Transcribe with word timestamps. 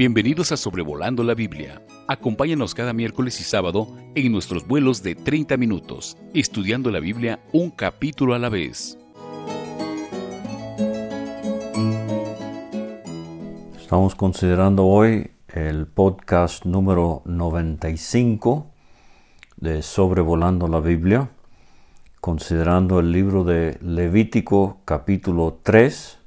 Bienvenidos 0.00 0.50
a 0.50 0.56
Sobrevolando 0.56 1.22
la 1.22 1.34
Biblia. 1.34 1.82
Acompáñanos 2.08 2.74
cada 2.74 2.94
miércoles 2.94 3.38
y 3.38 3.44
sábado 3.44 3.86
en 4.14 4.32
nuestros 4.32 4.66
vuelos 4.66 5.02
de 5.02 5.14
30 5.14 5.58
minutos, 5.58 6.16
estudiando 6.32 6.90
la 6.90 7.00
Biblia 7.00 7.40
un 7.52 7.68
capítulo 7.68 8.32
a 8.32 8.38
la 8.38 8.48
vez. 8.48 8.96
Estamos 13.78 14.14
considerando 14.14 14.86
hoy 14.86 15.32
el 15.48 15.86
podcast 15.86 16.64
número 16.64 17.20
95 17.26 18.70
de 19.58 19.82
Sobrevolando 19.82 20.66
la 20.66 20.80
Biblia, 20.80 21.28
considerando 22.22 23.00
el 23.00 23.12
libro 23.12 23.44
de 23.44 23.76
Levítico 23.82 24.80
capítulo 24.86 25.60
3 25.62 26.19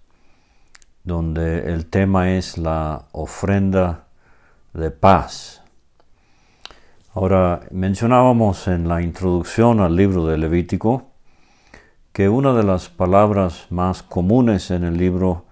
donde 1.03 1.73
el 1.73 1.87
tema 1.87 2.31
es 2.31 2.57
la 2.57 3.05
ofrenda 3.11 4.05
de 4.73 4.91
paz. 4.91 5.61
Ahora, 7.13 7.61
mencionábamos 7.71 8.67
en 8.67 8.87
la 8.87 9.01
introducción 9.01 9.79
al 9.81 9.95
libro 9.95 10.25
de 10.25 10.37
Levítico 10.37 11.11
que 12.11 12.29
una 12.29 12.53
de 12.53 12.63
las 12.63 12.89
palabras 12.89 13.67
más 13.69 14.03
comunes 14.03 14.71
en 14.71 14.83
el 14.83 14.97
libro 14.97 15.45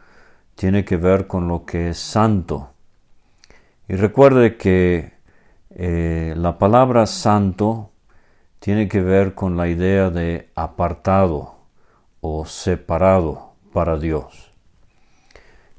tiene 0.56 0.86
que 0.86 0.98
ver 0.98 1.28
con 1.28 1.48
lo 1.48 1.66
que 1.66 1.90
es 1.90 1.98
santo. 1.98 2.70
Y 3.88 3.96
recuerde 3.96 4.58
que 4.58 5.14
eh, 5.72 6.34
la 6.38 6.58
palabra 6.58 7.06
santo 7.06 7.92
tiene 8.60 8.88
que 8.88 9.02
ver 9.02 9.34
con 9.34 9.58
la 9.58 9.68
idea 9.68 10.10
de 10.10 10.50
apartado 10.56 11.56
o 12.22 12.46
separado 12.46 13.54
para 13.74 13.98
Dios. 13.98 14.51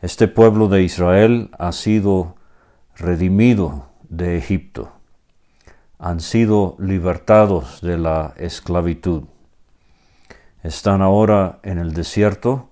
Este 0.03 0.27
pueblo 0.27 0.67
de 0.67 0.83
Israel 0.83 1.51
ha 1.61 1.71
sido 1.71 2.35
redimido 2.97 3.87
de 4.09 4.37
Egipto. 4.37 4.91
Han 6.01 6.19
sido 6.19 6.75
libertados 6.81 7.81
de 7.83 7.99
la 7.99 8.35
esclavitud. 8.37 9.23
Están 10.65 11.03
ahora 11.03 11.61
en 11.63 11.79
el 11.79 11.95
desierto 11.95 12.71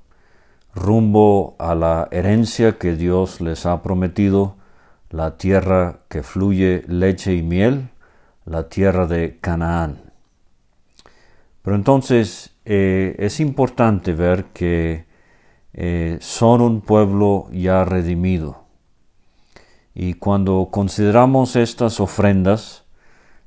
rumbo 0.75 1.55
a 1.61 1.77
la 1.77 2.09
herencia 2.11 2.79
que 2.79 2.97
Dios 2.97 3.41
les 3.41 3.65
ha 3.65 3.81
prometido, 3.81 4.57
la 5.11 5.37
tierra 5.37 6.01
que 6.09 6.25
fluye 6.25 6.83
leche 6.89 7.35
y 7.35 7.43
miel, 7.43 7.91
la 8.45 8.69
tierra 8.69 9.07
de 9.07 9.39
Canaán. 9.41 10.01
Pero 11.63 11.77
entonces 11.77 12.57
eh, 12.65 13.15
es 13.21 13.39
importante 13.39 14.15
ver 14.15 14.47
que 14.47 15.10
eh, 15.75 16.19
son 16.21 16.61
un 16.61 16.81
pueblo 16.81 17.49
ya 17.53 17.85
redimido. 17.85 18.65
Y 19.95 20.15
cuando 20.15 20.69
consideramos 20.71 21.57
estas 21.57 22.01
ofrendas, 22.01 22.85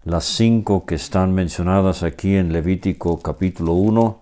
las 0.03 0.25
cinco 0.25 0.85
que 0.85 0.95
están 0.95 1.33
mencionadas 1.33 2.03
aquí 2.03 2.35
en 2.35 2.51
Levítico 2.51 3.21
capítulo 3.21 3.73
1 3.73 4.21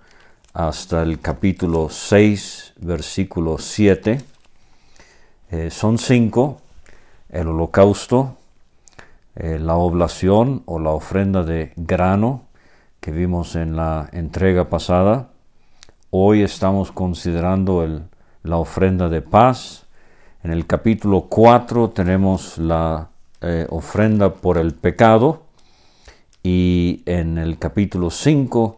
hasta 0.54 1.02
el 1.02 1.20
capítulo 1.20 1.90
6, 1.90 2.74
versículo 2.78 3.58
7, 3.58 4.22
eh, 5.52 5.70
son 5.70 5.98
cinco, 5.98 6.62
el 7.30 7.48
holocausto, 7.48 8.38
eh, 9.36 9.60
la 9.60 9.76
oblación 9.76 10.64
o 10.66 10.80
la 10.80 10.92
ofrenda 10.92 11.44
de 11.44 11.74
grano 11.76 12.44
que 13.00 13.12
vimos 13.12 13.56
en 13.56 13.76
la 13.76 14.10
entrega 14.14 14.70
pasada, 14.70 15.31
Hoy 16.14 16.42
estamos 16.42 16.92
considerando 16.92 17.88
la 18.44 18.58
ofrenda 18.58 19.08
de 19.08 19.22
paz. 19.22 19.86
En 20.44 20.52
el 20.52 20.68
capítulo 20.68 21.28
4 21.30 21.92
tenemos 21.92 22.58
la 22.58 23.08
eh, 23.40 23.66
ofrenda 23.70 24.34
por 24.34 24.58
el 24.58 24.74
pecado 24.74 25.44
y 26.44 27.02
en 27.06 27.38
el 27.38 27.58
capítulo 27.58 28.10
5, 28.10 28.78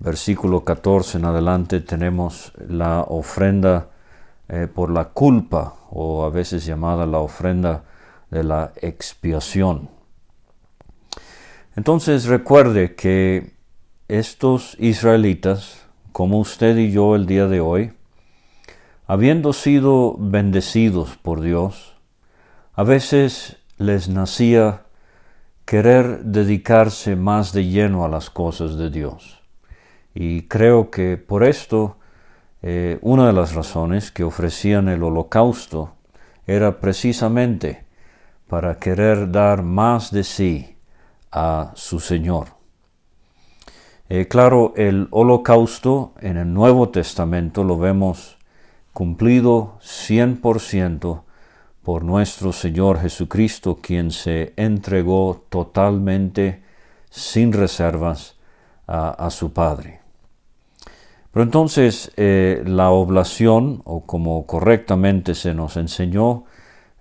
versículo 0.00 0.64
14 0.64 1.16
en 1.16 1.24
adelante, 1.24 1.80
tenemos 1.80 2.52
la 2.68 3.00
ofrenda 3.08 3.88
eh, 4.50 4.66
por 4.66 4.90
la 4.90 5.06
culpa 5.06 5.76
o 5.88 6.26
a 6.26 6.28
veces 6.28 6.66
llamada 6.66 7.06
la 7.06 7.20
ofrenda 7.20 7.84
de 8.30 8.44
la 8.44 8.72
expiación. 8.82 9.88
Entonces 11.74 12.26
recuerde 12.26 12.94
que 12.94 13.54
estos 14.08 14.76
israelitas 14.78 15.85
como 16.16 16.38
usted 16.38 16.78
y 16.78 16.92
yo 16.92 17.14
el 17.14 17.26
día 17.26 17.46
de 17.46 17.60
hoy, 17.60 17.92
habiendo 19.06 19.52
sido 19.52 20.16
bendecidos 20.18 21.18
por 21.18 21.42
Dios, 21.42 21.94
a 22.72 22.84
veces 22.84 23.58
les 23.76 24.08
nacía 24.08 24.84
querer 25.66 26.24
dedicarse 26.24 27.16
más 27.16 27.52
de 27.52 27.66
lleno 27.66 28.02
a 28.02 28.08
las 28.08 28.30
cosas 28.30 28.78
de 28.78 28.88
Dios. 28.88 29.42
Y 30.14 30.48
creo 30.48 30.90
que 30.90 31.18
por 31.18 31.44
esto 31.44 31.98
eh, 32.62 32.98
una 33.02 33.26
de 33.26 33.34
las 33.34 33.54
razones 33.54 34.10
que 34.10 34.24
ofrecían 34.24 34.88
el 34.88 35.02
holocausto 35.02 35.96
era 36.46 36.80
precisamente 36.80 37.84
para 38.48 38.78
querer 38.78 39.30
dar 39.30 39.62
más 39.62 40.10
de 40.10 40.24
sí 40.24 40.78
a 41.30 41.72
su 41.74 42.00
Señor. 42.00 42.55
Eh, 44.08 44.28
claro, 44.28 44.72
el 44.76 45.08
holocausto 45.10 46.12
en 46.20 46.36
el 46.36 46.54
Nuevo 46.54 46.90
Testamento 46.90 47.64
lo 47.64 47.76
vemos 47.76 48.38
cumplido 48.92 49.78
100% 49.82 51.22
por 51.82 52.04
nuestro 52.04 52.52
Señor 52.52 53.00
Jesucristo, 53.00 53.78
quien 53.82 54.12
se 54.12 54.52
entregó 54.56 55.44
totalmente, 55.48 56.62
sin 57.10 57.52
reservas, 57.52 58.36
a, 58.86 59.30
su 59.30 59.52
Padre. 59.52 59.98
Pero 61.32 61.42
entonces 61.42 62.12
eh, 62.16 62.62
la 62.64 62.90
oblación, 62.90 63.82
o 63.84 64.06
como 64.06 64.46
correctamente 64.46 65.34
se 65.34 65.52
nos 65.52 65.76
enseñó 65.76 66.44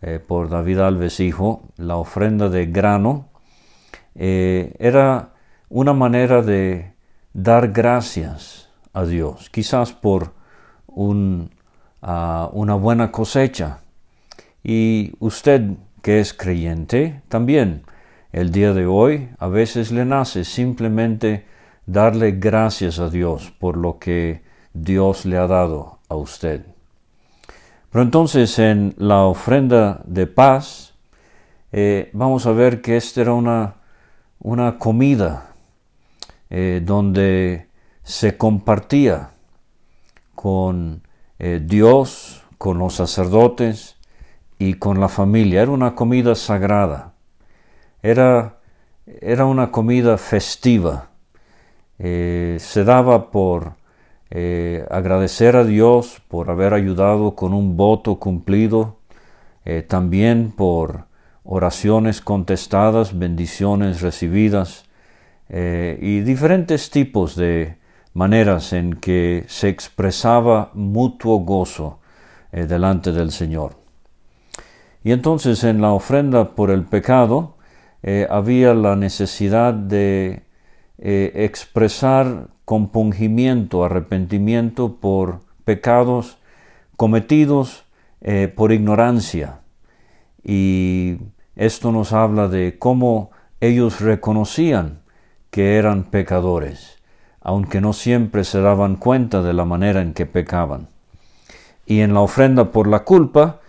eh, 0.02 0.20
por 0.20 0.50
David 0.50 0.80
Alves 0.80 1.20
Hijo, 1.20 1.62
la 1.78 1.98
ofrenda 1.98 2.50
de 2.50 2.66
grano, 2.66 3.30
era 4.16 5.34
una 5.70 5.94
manera 5.94 6.42
de 6.42 6.95
dar 7.36 7.74
gracias 7.74 8.70
a 8.94 9.04
Dios, 9.04 9.50
quizás 9.50 9.92
por 9.92 10.32
ah, 12.02 12.50
una 12.54 12.76
buena 12.76 13.12
cosecha. 13.12 13.80
Y 14.64 15.14
usted 15.20 15.72
que 16.02 16.22
es 16.22 16.34
creyente, 16.34 17.22
también 17.28 17.84
el 18.32 18.52
día 18.52 18.74
de 18.74 18.86
hoy 18.86 19.30
a 19.38 19.48
veces 19.48 19.92
le 19.92 20.06
nace 20.06 20.46
simplemente 20.46 21.46
darle 21.86 22.32
gracias 22.32 23.00
a 23.00 23.10
Dios 23.10 23.54
por 23.60 23.76
lo 23.76 24.00
que 24.00 24.42
Dios 24.74 25.26
le 25.26 25.38
ha 25.38 25.48
dado 25.48 26.00
a 26.08 26.16
usted. 26.16 26.66
Pero 27.92 28.02
entonces 28.02 28.58
en 28.60 28.96
la 28.98 29.24
ofrenda 29.24 30.02
de 30.06 30.26
paz, 30.26 30.94
eh, 31.74 32.10
vamos 32.14 32.46
a 32.46 32.54
ver 32.54 32.82
que 32.82 32.96
esta 32.96 33.22
era 33.22 33.34
una, 33.34 33.76
una 34.40 34.78
comida 34.78 35.55
eh, 36.50 36.82
donde 36.84 37.70
se 38.04 38.38
compartía 38.38 39.32
con 40.36 41.02
eh, 41.40 41.60
Dios, 41.64 42.44
con 42.60 42.78
los 42.78 42.94
sacerdotes 42.96 43.98
y 44.60 44.76
con 44.76 45.00
la 45.00 45.10
familia. 45.10 45.64
Era 45.64 45.72
una 45.72 45.96
comida 45.96 46.36
sagrada. 46.36 47.14
Era, 48.04 48.60
era 49.06 49.46
una 49.46 49.72
comida 49.72 50.18
festiva. 50.18 51.10
Eh, 51.98 52.58
se 52.60 52.84
daba 52.84 53.32
por 53.32 53.74
agradecer 54.90 55.56
a 55.56 55.64
Dios 55.64 56.22
por 56.28 56.50
haber 56.50 56.74
ayudado 56.74 57.36
con 57.36 57.54
un 57.54 57.78
voto 57.78 58.20
cumplido, 58.20 58.98
también 59.88 60.52
por 60.52 61.06
oraciones 61.46 62.20
contestadas, 62.20 63.18
bendiciones 63.18 64.02
recibidas, 64.02 64.86
eh, 65.50 65.98
y 66.02 66.22
diferentes 66.22 66.90
tipos 66.90 67.36
de 67.36 67.78
maneras 68.14 68.74
en 68.74 68.96
que 68.96 69.46
se 69.48 69.70
expresaba 69.70 70.72
mutuo 70.74 71.40
gozo 71.40 72.00
eh, 72.52 72.66
delante 72.66 73.12
del 73.12 73.32
Señor. 73.32 73.76
Y 75.04 75.12
entonces 75.12 75.64
en 75.64 75.82
la 75.82 75.92
ofrenda 75.92 76.56
por 76.56 76.72
el 76.72 76.84
pecado 76.84 77.58
eh, 78.02 78.28
había 78.30 78.74
la 78.74 78.96
necesidad 78.96 79.74
de 79.74 80.44
expresar 80.98 82.48
compungimiento, 82.64 83.84
arrepentimiento 83.84 84.96
por 84.96 85.42
pecados 85.66 86.38
cometidos 86.96 87.84
por 88.56 88.72
ignorancia. 88.72 89.60
Y 90.42 91.18
esto 91.58 91.92
nos 91.92 92.14
habla 92.14 92.48
de 92.48 92.80
cómo 92.80 93.32
ellos 93.60 94.00
reconocían 94.00 95.02
que 95.56 95.78
eran 95.78 96.04
pecadores, 96.04 96.98
aunque 97.40 97.80
no 97.80 97.94
siempre 97.94 98.44
se 98.44 98.60
daban 98.60 98.98
cuenta 98.98 99.42
de 99.42 99.54
la 99.54 99.64
manera 99.64 100.02
en 100.02 100.14
que 100.14 100.26
pecaban. 100.26 100.90
Y 101.86 102.02
en 102.02 102.14
la 102.14 102.20
ofrenda 102.20 102.74
por 102.74 102.88
la 102.88 103.06
culpa, 103.06 103.62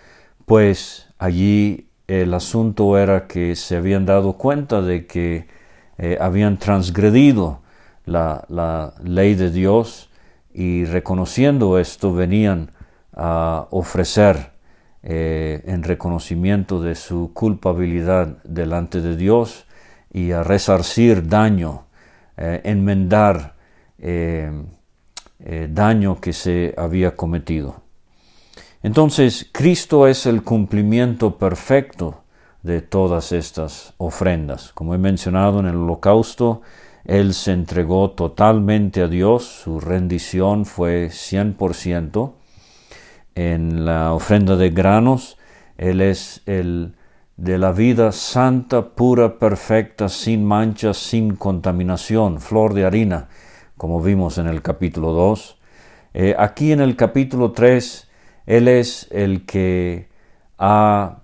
pues 0.47 1.07
allí 1.17 1.87
el 2.09 2.35
asunto 2.35 2.99
era 2.99 3.29
que 3.29 3.55
se 3.55 3.77
habían 3.77 4.05
dado 4.05 4.33
cuenta 4.33 4.83
de 4.83 5.07
que 5.07 5.47
eh, 5.99 6.19
habían 6.21 6.57
transgredido 6.59 7.61
la, 8.05 8.93
ley 9.05 9.37
de 9.37 9.53
Dios 9.53 10.11
y 10.53 10.87
reconociendo 10.87 11.79
esto 11.79 12.13
venían 12.13 12.73
a 13.15 13.69
ofrecer 13.71 14.51
eh, 15.05 15.63
en 15.67 15.85
reconocimiento 15.85 16.83
de 16.83 16.97
su 16.97 17.31
culpabilidad 17.33 18.39
delante 18.43 19.01
de 19.01 19.17
Dios 19.17 19.67
y 20.13 20.33
a 20.33 20.43
resarcir 20.43 21.29
daño, 21.29 21.87
eh, 22.37 22.61
enmendar 22.65 23.55
daño 25.69 26.21
que 26.21 26.33
se 26.33 26.75
había 26.77 27.17
cometido. 27.17 27.87
Entonces, 28.83 29.49
Cristo 29.53 30.07
es 30.07 30.27
el 30.27 30.43
cumplimiento 30.43 31.39
perfecto 31.39 32.23
de 32.63 32.83
todas 32.83 33.33
estas 33.33 33.95
ofrendas. 33.97 34.73
Como 34.75 34.95
he 34.95 34.99
mencionado 34.99 35.61
en 35.61 35.67
el 35.67 35.77
holocausto, 35.77 36.63
Él 37.05 37.33
se 37.35 37.53
entregó 37.53 38.11
totalmente 38.11 39.03
a 39.03 39.09
Dios, 39.09 39.45
su 39.45 39.81
rendición 39.81 40.67
fue 40.67 41.09
100%. 41.11 42.35
En 43.35 43.85
la 43.85 44.13
ofrenda 44.13 44.57
de 44.57 44.71
granos, 44.71 45.39
Él 45.79 46.01
es 46.01 46.43
el 46.47 46.95
de 47.37 47.59
la 47.59 47.73
vida 47.73 48.13
santa, 48.13 48.95
pura, 48.95 49.39
perfecta, 49.39 50.09
sin 50.09 50.45
manchas, 50.45 50.97
sin 50.97 51.37
contaminación, 51.37 52.41
flor 52.41 52.73
de 52.73 52.87
harina, 52.87 53.29
como 53.77 54.01
vimos 54.01 54.39
en 54.39 54.47
el 54.47 54.63
capítulo 54.63 55.13
2. 55.13 55.59
Eh, 56.15 56.35
aquí 56.39 56.73
en 56.73 56.81
el 56.81 56.97
capítulo 56.97 57.53
3, 57.53 58.09
él 58.47 58.69
es 58.69 59.09
el 59.11 59.45
que 59.45 60.09
ha 60.59 61.19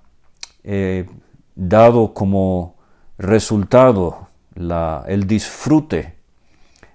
eh, 0.65 1.07
dado 1.55 2.13
como 2.13 2.77
resultado 3.17 4.29
el 4.55 5.27
disfrute 5.27 6.15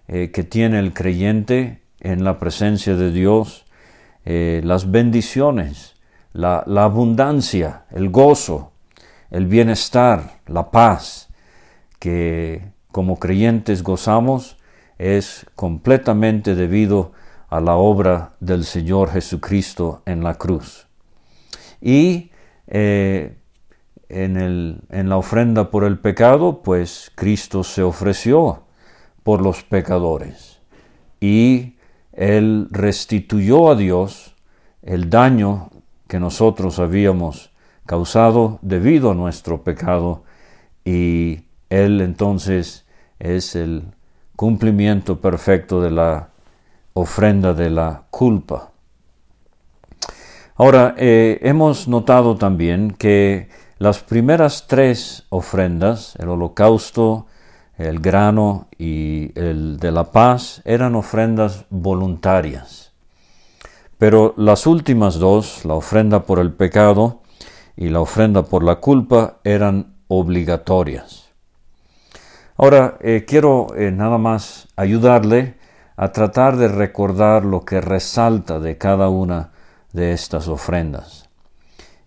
eh, 0.07 0.29
que 0.31 0.43
tiene 0.43 0.77
el 0.77 0.93
creyente 0.93 1.81
en 2.01 2.23
la 2.23 2.37
presencia 2.37 2.95
de 2.95 3.11
Dios, 3.11 3.65
las 4.25 4.91
bendiciones, 4.91 5.95
la 6.33 6.83
abundancia, 6.83 7.85
el 7.91 8.09
gozo, 8.09 8.73
el 9.31 9.47
bienestar, 9.47 10.39
la 10.47 10.71
paz 10.71 11.29
que 11.99 12.71
como 12.91 13.19
creyentes 13.19 13.83
gozamos 13.83 14.57
es 14.97 15.45
completamente 15.55 16.55
debido 16.55 17.11
a 17.49 17.61
la 17.61 17.75
obra 17.75 18.33
del 18.39 18.65
Señor 18.65 19.11
Jesucristo 19.11 20.01
en 20.05 20.23
la 20.23 20.35
cruz. 20.35 20.87
Y 21.81 22.31
eh, 22.67 23.37
en, 24.09 24.37
el, 24.37 24.81
en 24.89 25.09
la 25.09 25.17
ofrenda 25.17 25.69
por 25.69 25.83
el 25.83 25.99
pecado, 25.99 26.61
pues 26.61 27.11
Cristo 27.15 27.63
se 27.63 27.83
ofreció 27.83 28.63
por 29.23 29.41
los 29.41 29.63
pecadores 29.63 30.59
y 31.19 31.75
Él 32.13 32.67
restituyó 32.71 33.69
a 33.69 33.75
Dios 33.75 34.35
el 34.81 35.09
daño 35.09 35.69
que 36.07 36.19
nosotros 36.19 36.79
habíamos 36.79 37.51
causado 37.87 38.59
debido 38.61 39.11
a 39.11 39.15
nuestro 39.15 39.63
pecado 39.63 40.23
y 40.85 41.45
Él 41.69 42.01
entonces 42.01 42.85
es 43.17 43.55
el 43.55 43.95
cumplimiento 44.35 45.19
perfecto 45.19 45.81
de 45.81 45.89
la 45.89 46.29
ofrenda 46.93 47.53
de 47.53 47.71
la 47.71 48.03
culpa. 48.11 48.71
Ahora, 50.55 50.95
eh, 50.97 51.39
hemos 51.41 51.87
notado 51.87 52.35
también 52.35 52.91
que 52.91 53.49
las 53.79 53.99
primeras 53.99 54.67
tres 54.67 55.25
ofrendas, 55.29 56.15
el 56.17 56.29
holocausto, 56.29 57.27
el 57.77 57.99
grano 57.99 58.67
y 58.77 59.37
el 59.39 59.77
de 59.77 59.91
la 59.91 60.11
paz, 60.11 60.61
eran 60.65 60.95
ofrendas 60.95 61.65
voluntarias. 61.69 62.91
Pero 63.99 64.33
las 64.37 64.65
últimas 64.65 65.19
dos, 65.19 65.63
la 65.63 65.75
ofrenda 65.75 66.23
por 66.23 66.39
el 66.39 66.53
pecado 66.53 67.21
y 67.77 67.89
la 67.89 68.01
ofrenda 68.01 68.43
por 68.43 68.63
la 68.63 68.77
culpa, 68.77 69.37
eran 69.43 69.93
obligatorias. 70.07 71.29
Ahora, 72.57 72.97
eh, 73.01 73.23
quiero 73.27 73.67
eh, 73.75 73.91
nada 73.91 74.17
más 74.17 74.67
ayudarle 74.75 75.55
a 75.95 76.11
tratar 76.11 76.57
de 76.57 76.67
recordar 76.67 77.45
lo 77.45 77.63
que 77.65 77.79
resalta 77.79 78.59
de 78.59 78.79
cada 78.79 79.09
una 79.09 79.51
de 79.93 80.11
estas 80.11 80.47
ofrendas. 80.47 81.29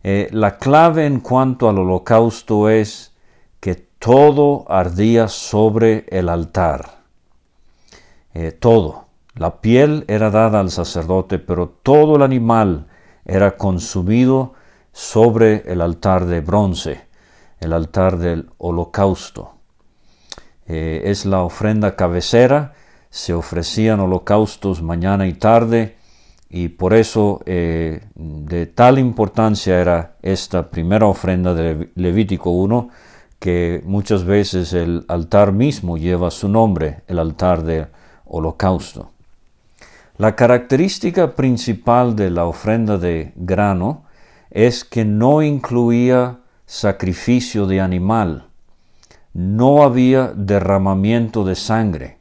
Eh, 0.02 0.28
la 0.32 0.58
clave 0.58 1.06
en 1.06 1.20
cuanto 1.20 1.68
al 1.68 1.78
holocausto 1.78 2.68
es 2.68 3.14
que 3.60 3.76
todo 3.76 4.64
ardía 4.68 5.28
sobre 5.28 6.06
el 6.10 6.28
altar. 6.28 7.00
Todo. 8.60 9.06
La 9.34 9.60
piel 9.60 10.04
era 10.06 10.30
dada 10.30 10.60
al 10.60 10.70
sacerdote, 10.70 11.38
pero 11.40 11.68
todo 11.68 12.16
el 12.16 12.22
animal 12.22 12.86
era 13.24 13.56
consumido 13.56 14.54
sobre 14.92 15.62
el 15.66 15.80
altar 15.80 16.26
de 16.26 16.40
bronce, 16.40 17.02
el 17.60 17.72
altar 17.72 18.18
del 18.18 18.50
holocausto. 18.58 19.52
Eh, 20.66 21.02
es 21.06 21.26
la 21.26 21.42
ofrenda 21.42 21.96
cabecera 21.96 22.74
se 23.10 23.34
ofrecían 23.34 24.00
holocaustos 24.00 24.82
mañana 24.82 25.26
y 25.26 25.32
tarde 25.32 25.96
y 26.48 26.68
por 26.68 26.94
eso 26.94 27.40
eh, 27.44 28.02
de 28.14 28.66
tal 28.66 28.98
importancia 28.98 29.80
era 29.80 30.16
esta 30.22 30.70
primera 30.70 31.06
ofrenda 31.06 31.52
de 31.54 31.90
Levítico 31.96 32.50
1 32.50 32.88
que 33.40 33.82
muchas 33.84 34.24
veces 34.24 34.72
el 34.72 35.04
altar 35.08 35.52
mismo 35.52 35.96
lleva 35.96 36.30
su 36.30 36.48
nombre, 36.48 37.00
el 37.08 37.18
altar 37.18 37.62
de 37.62 37.86
holocausto. 38.26 39.10
La 40.18 40.36
característica 40.36 41.34
principal 41.34 42.14
de 42.14 42.30
la 42.30 42.44
ofrenda 42.44 42.98
de 42.98 43.32
grano 43.36 44.04
es 44.50 44.84
que 44.84 45.04
no 45.04 45.42
incluía 45.42 46.40
sacrificio 46.66 47.66
de 47.66 47.80
animal, 47.80 48.46
no 49.32 49.82
había 49.82 50.32
derramamiento 50.34 51.44
de 51.44 51.54
sangre. 51.54 52.18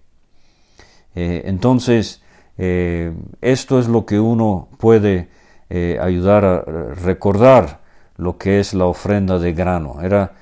Eh, 1.15 1.43
entonces, 1.45 2.21
eh, 2.57 3.13
esto 3.41 3.79
es 3.79 3.87
lo 3.87 4.05
que 4.05 4.19
uno 4.19 4.69
puede 4.77 5.29
eh, 5.69 5.97
ayudar 6.01 6.45
a 6.45 6.61
recordar 6.95 7.79
lo 8.17 8.37
que 8.37 8.59
es 8.59 8.73
la 8.73 8.85
ofrenda 8.85 9.39
de 9.39 9.53
grano. 9.53 10.01
Era 10.01 10.33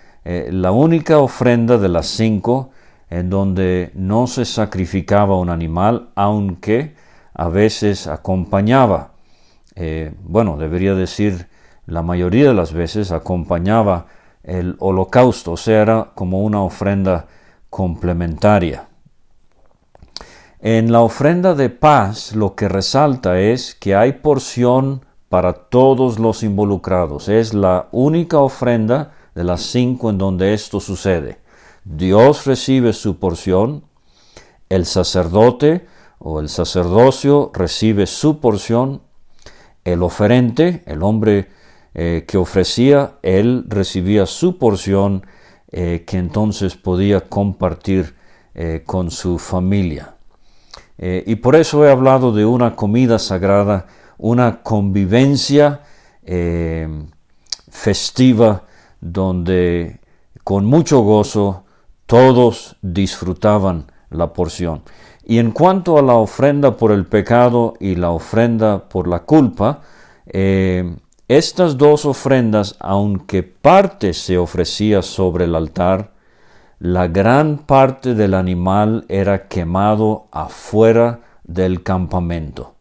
la 0.49 0.73
única 0.73 1.19
ofrenda 1.19 1.77
de 1.77 1.87
las 1.87 2.07
cinco 2.07 2.71
en 3.09 3.29
donde 3.29 3.91
no 3.93 4.27
se 4.27 4.43
sacrificaba 4.43 5.39
un 5.39 5.49
animal, 5.49 6.09
aunque 6.15 6.95
a 7.33 7.47
veces 7.47 8.07
acompañaba, 8.07 9.11
bueno, 10.25 10.57
debería 10.57 10.95
decir 10.95 11.47
la 11.87 12.03
mayoría 12.03 12.49
de 12.49 12.53
las 12.53 12.73
veces 12.73 13.11
acompañaba 13.11 14.05
el 14.43 14.75
holocausto, 14.79 15.53
o 15.53 15.57
sea, 15.57 15.81
era 15.81 16.11
como 16.13 16.43
una 16.43 16.61
ofrenda 16.61 17.27
complementaria. 17.69 18.89
En 20.59 20.91
la 20.91 21.01
ofrenda 21.01 21.55
de 21.55 21.69
paz 21.69 22.35
lo 22.35 22.55
que 22.55 22.67
resalta 22.67 23.39
es 23.39 23.73
que 23.75 23.95
hay 23.95 24.13
porción 24.13 25.05
para 25.29 25.53
todos 25.53 26.19
los 26.19 26.43
involucrados. 26.43 27.29
Es 27.29 27.53
la 27.53 27.87
única 27.91 28.39
ofrenda 28.39 29.13
de 29.35 29.43
las 29.43 29.61
cinco 29.61 30.09
en 30.09 30.17
donde 30.17 30.53
esto 30.53 30.79
sucede. 30.79 31.39
Dios 31.83 32.45
recibe 32.45 32.91
su 32.91 33.17
porción, 33.17 33.83
el 34.67 34.85
sacerdote 34.85 35.85
o 36.19 36.39
el 36.39 36.49
sacerdocio 36.49 37.51
recibe 37.53 38.07
su 38.07 38.39
porción, 38.39 39.01
el 39.85 40.03
oferente, 40.03 40.83
el 40.85 41.03
hombre 41.03 41.47
eh, 41.99 42.25
que 42.27 42.37
ofrecía, 42.37 43.13
él 43.23 43.65
recibía 43.67 44.27
su 44.27 44.59
porción 44.59 45.25
eh, 45.71 46.03
que 46.05 46.19
entonces 46.19 46.75
podía 46.75 47.21
compartir 47.21 48.13
eh, 48.53 48.83
con 48.85 49.09
su 49.09 49.39
familia. 49.39 50.13
Y 50.99 51.35
por 51.35 51.55
eso 51.55 51.85
he 51.85 51.91
hablado 51.91 52.31
de 52.31 52.43
una 52.45 52.75
comida 52.75 53.19
sagrada, 53.19 53.85
una 54.17 54.63
convivencia 54.63 55.81
festiva 57.69 58.63
donde 58.99 59.99
con 60.43 60.65
mucho 60.65 61.01
gozo 61.01 61.65
todos 62.07 62.77
disfrutaban 62.81 63.91
la 64.09 64.33
porción. 64.33 64.81
Y 65.23 65.37
en 65.37 65.51
cuanto 65.51 65.99
a 65.99 66.01
la 66.01 66.15
ofrenda 66.15 66.77
por 66.77 66.91
el 66.91 67.05
pecado 67.05 67.75
y 67.79 67.93
la 67.93 68.09
ofrenda 68.09 68.89
por 68.89 69.07
la 69.07 69.19
culpa, 69.19 69.81
estas 71.27 71.77
dos 71.77 72.05
ofrendas, 72.05 72.75
aunque 72.79 73.43
parte 73.43 74.13
se 74.13 74.37
ofrecía 74.37 75.01
sobre 75.01 75.45
el 75.45 75.55
altar, 75.55 76.11
la 76.79 77.07
gran 77.07 77.57
parte 77.57 78.13
del 78.13 78.33
animal 78.33 79.05
era 79.09 79.47
quemado 79.47 80.27
afuera 80.31 81.21
del 81.43 81.83
campamento. 81.83 82.75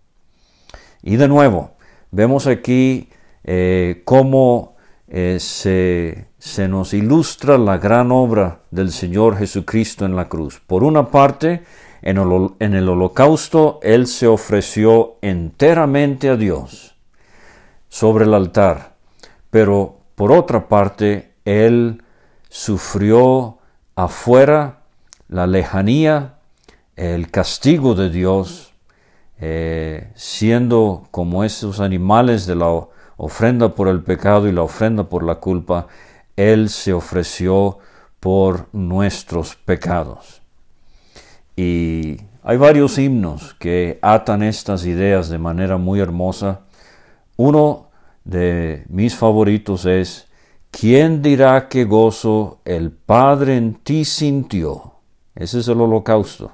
Y 1.03 1.17
de 1.17 1.29
nuevo, 1.29 1.73
vemos 2.11 2.47
aquí 2.47 3.09
eh, 3.45 4.03
cómo 4.05 4.77
eh, 5.09 5.39
se 5.41 6.27
se 6.47 6.69
nos 6.69 6.95
ilustra 6.95 7.59
la 7.59 7.79
gran 7.79 8.13
obra 8.13 8.61
del 8.71 8.93
Señor 8.93 9.37
Jesucristo 9.37 10.05
en 10.05 10.15
la 10.15 10.29
cruz. 10.29 10.63
Por 10.65 10.85
una 10.85 11.11
parte, 11.11 11.65
en 12.03 12.19
el, 12.19 12.89
holocausto 12.89 13.81
Él 13.83 14.07
se 14.07 14.29
ofreció 14.29 15.17
enteramente 15.23 16.29
a 16.29 16.37
Dios 16.37 16.96
sobre 17.89 18.25
el 18.25 18.35
altar, 18.35 18.95
pero 19.51 19.99
por 20.15 20.33
otra 20.33 20.69
parte, 20.69 21.35
Él 21.45 22.03
sufrió 22.49 23.59
afuera 23.95 24.81
la 25.29 25.47
lejanía, 25.47 26.35
el 26.97 27.31
castigo 27.31 27.95
de 27.95 28.11
Dios, 28.11 28.73
eh, 29.39 30.11
siendo 30.15 31.09
como 31.11 31.45
esos 31.45 31.81
animales 31.81 32.47
de 32.47 32.55
la 32.55 32.87
ofrenda 33.17 33.75
por 33.75 33.89
el 33.89 34.03
pecado 34.03 34.49
y 34.49 34.53
la 34.53 34.63
ofrenda 34.63 35.05
por 35.05 35.23
la 35.23 35.37
culpa, 35.37 35.89
Él 36.37 36.71
se 36.71 36.93
ofreció 36.93 37.79
por 38.21 38.69
nuestros 38.73 39.57
pecados. 39.57 40.43
Y 41.57 42.19
hay 42.43 42.57
varios 42.57 42.99
himnos 42.99 43.55
que 43.55 43.99
atan 44.03 44.43
estas 44.43 44.85
ideas 44.85 45.29
de 45.29 45.39
manera 45.39 45.79
muy 45.79 46.01
hermosa. 46.01 46.61
Uno 47.37 47.91
de 48.25 48.85
mis 48.89 49.15
favoritos 49.15 49.85
es, 49.87 50.29
¿quién 50.71 51.23
dirá 51.23 51.69
qué 51.69 51.85
gozo 51.85 52.61
el 52.65 52.91
Padre 52.91 53.57
en 53.57 53.75
ti 53.75 54.05
sintió? 54.05 54.95
Ese 55.35 55.61
es 55.61 55.69
el 55.69 55.81
holocausto. 55.81 56.53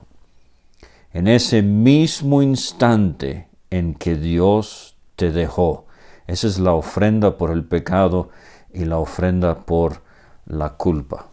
En 1.13 1.29
ese 1.29 1.63
mismo 1.63 2.43
instante 2.43 3.49
en 3.71 3.95
que 3.95 4.17
Dios 4.17 4.97
te 5.17 5.31
dejó. 5.31 5.87
Esa 6.27 6.47
es 6.47 6.59
la 6.59 6.73
ofrenda 6.73 7.37
por 7.37 7.51
el 7.51 7.65
pecado 7.65 8.31
y 8.73 8.85
la 8.85 8.99
ofrenda 8.99 9.67
por 9.67 10.03
la 10.47 10.71
culpa. 10.71 11.29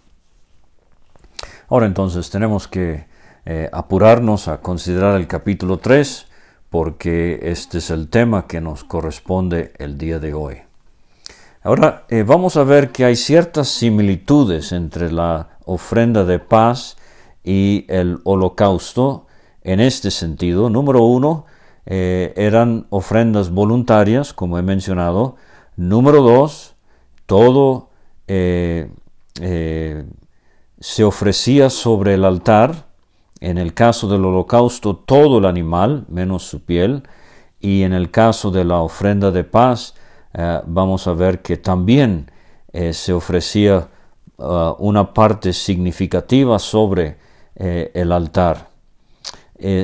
Ahora 1.70 1.86
entonces 1.86 2.30
tenemos 2.30 2.68
que 2.68 3.08
eh, 3.46 3.70
apurarnos 3.72 4.48
a 4.48 4.62
considerar 4.62 5.16
el 5.16 5.28
capítulo 5.28 5.78
3 5.78 6.28
porque 6.70 7.40
este 7.44 7.80
es 7.80 7.90
el 7.90 8.10
tema 8.10 8.48
que 8.48 8.62
nos 8.62 8.84
corresponde 8.84 9.74
el 9.78 9.98
día 9.98 10.20
de 10.20 10.34
hoy. 10.34 10.58
Ahora 11.64 12.06
eh, 12.10 12.24
vamos 12.24 12.58
a 12.58 12.64
ver 12.64 12.92
que 12.92 13.06
hay 13.06 13.16
ciertas 13.16 13.68
similitudes 13.70 14.72
entre 14.72 15.12
la 15.12 15.58
ofrenda 15.66 16.24
de 16.24 16.40
paz 16.40 16.98
y 17.44 17.86
el 17.90 18.20
holocausto 18.24 19.26
en 19.64 19.80
este 19.80 20.12
sentido. 20.12 20.70
Número 20.70 21.04
uno, 21.04 21.46
eh, 21.86 22.34
eran 22.38 22.86
ofrendas 22.90 23.50
voluntarias, 23.50 24.34
como 24.34 24.58
he 24.58 24.62
mencionado. 24.62 25.36
Número 25.76 26.22
dos, 26.22 26.76
todo 27.26 27.90
se 30.80 31.04
ofrecía 31.04 31.72
sobre 31.72 32.14
el 32.14 32.26
altar 32.26 32.89
en 33.42 33.58
el 33.58 33.74
caso 33.74 34.08
del 34.08 34.26
holocausto, 34.26 34.96
todo 34.96 35.38
el 35.40 35.46
animal, 35.46 36.06
menos 36.10 36.44
su 36.44 36.64
piel, 36.64 37.04
y 37.60 37.84
en 37.84 37.94
el 37.94 38.12
caso 38.12 38.52
de 38.52 38.64
la 38.64 38.80
ofrenda 38.80 39.32
de 39.32 39.44
paz, 39.44 39.96
eh, 40.34 40.62
vamos 40.66 41.08
a 41.08 41.14
ver 41.14 41.42
que 41.42 41.58
también 41.58 42.32
eh, 42.72 42.94
se 42.94 43.14
ofrecía 43.14 43.88
uh, 44.38 44.76
una 44.78 45.14
parte 45.14 45.54
significativa 45.54 46.60
sobre 46.60 47.18
eh, 47.56 47.92
el 47.94 48.12
altar. 48.12 48.70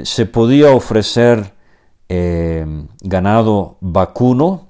se 0.03 0.25
podía 0.25 0.71
ofrecer 0.71 1.53
ganado 2.07 3.77
vacuno 3.81 4.67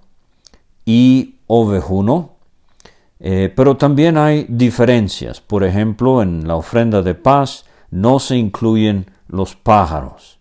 y 0.85 1.35
ovejuno, 1.47 2.31
pero 3.19 3.77
también 3.77 4.17
hay 4.17 4.47
diferencias. 4.49 5.41
Por 5.41 5.63
ejemplo, 5.63 6.23
en 6.23 6.47
la 6.47 6.55
ofrenda 6.55 7.03
de 7.03 7.13
paz, 7.13 7.64
no 7.95 8.19
se 8.19 8.35
incluyen 8.35 9.05
los 9.27 9.55
pájaros. 9.55 10.37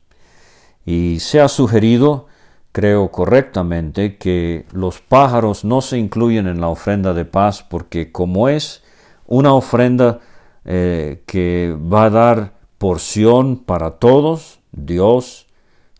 Y 0.85 1.21
se 1.21 1.41
ha 1.41 1.49
sugerido, 1.49 2.27
creo 2.73 3.13
correctamente, 3.13 4.17
que 4.17 4.67
los 4.73 5.01
pájaros 5.01 5.65
no 5.65 5.81
se 5.81 5.99
incluyen 5.99 6.49
en 6.49 6.61
la 6.61 6.69
ofrenda 6.69 7.15
de 7.15 7.25
paz 7.25 7.63
porque 7.63 8.11
como 8.11 8.49
es 8.49 8.83
una 9.27 9.55
ofrenda 9.55 10.19
eh, 10.65 11.23
que 11.27 11.77
va 11.81 12.07
a 12.07 12.11
dar 12.11 12.55
porción 12.79 13.59
para 13.59 13.93
todos, 13.93 14.59
Dios, 14.73 15.47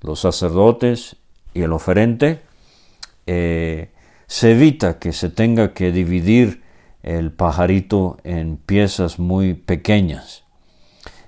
los 0.01 0.21
sacerdotes 0.21 1.17
y 1.55 1.63
el 1.63 1.73
oferente, 1.73 2.43
eh, 3.27 3.93
se 4.27 4.53
evita 4.53 4.99
que 4.99 5.13
se 5.13 5.31
tenga 5.31 5.73
que 5.73 5.93
dividir 5.93 6.65
el 7.05 7.31
pajarito 7.31 8.19
en 8.25 8.57
piezas 8.57 9.21
muy 9.21 9.55
pequeñas. 9.55 10.44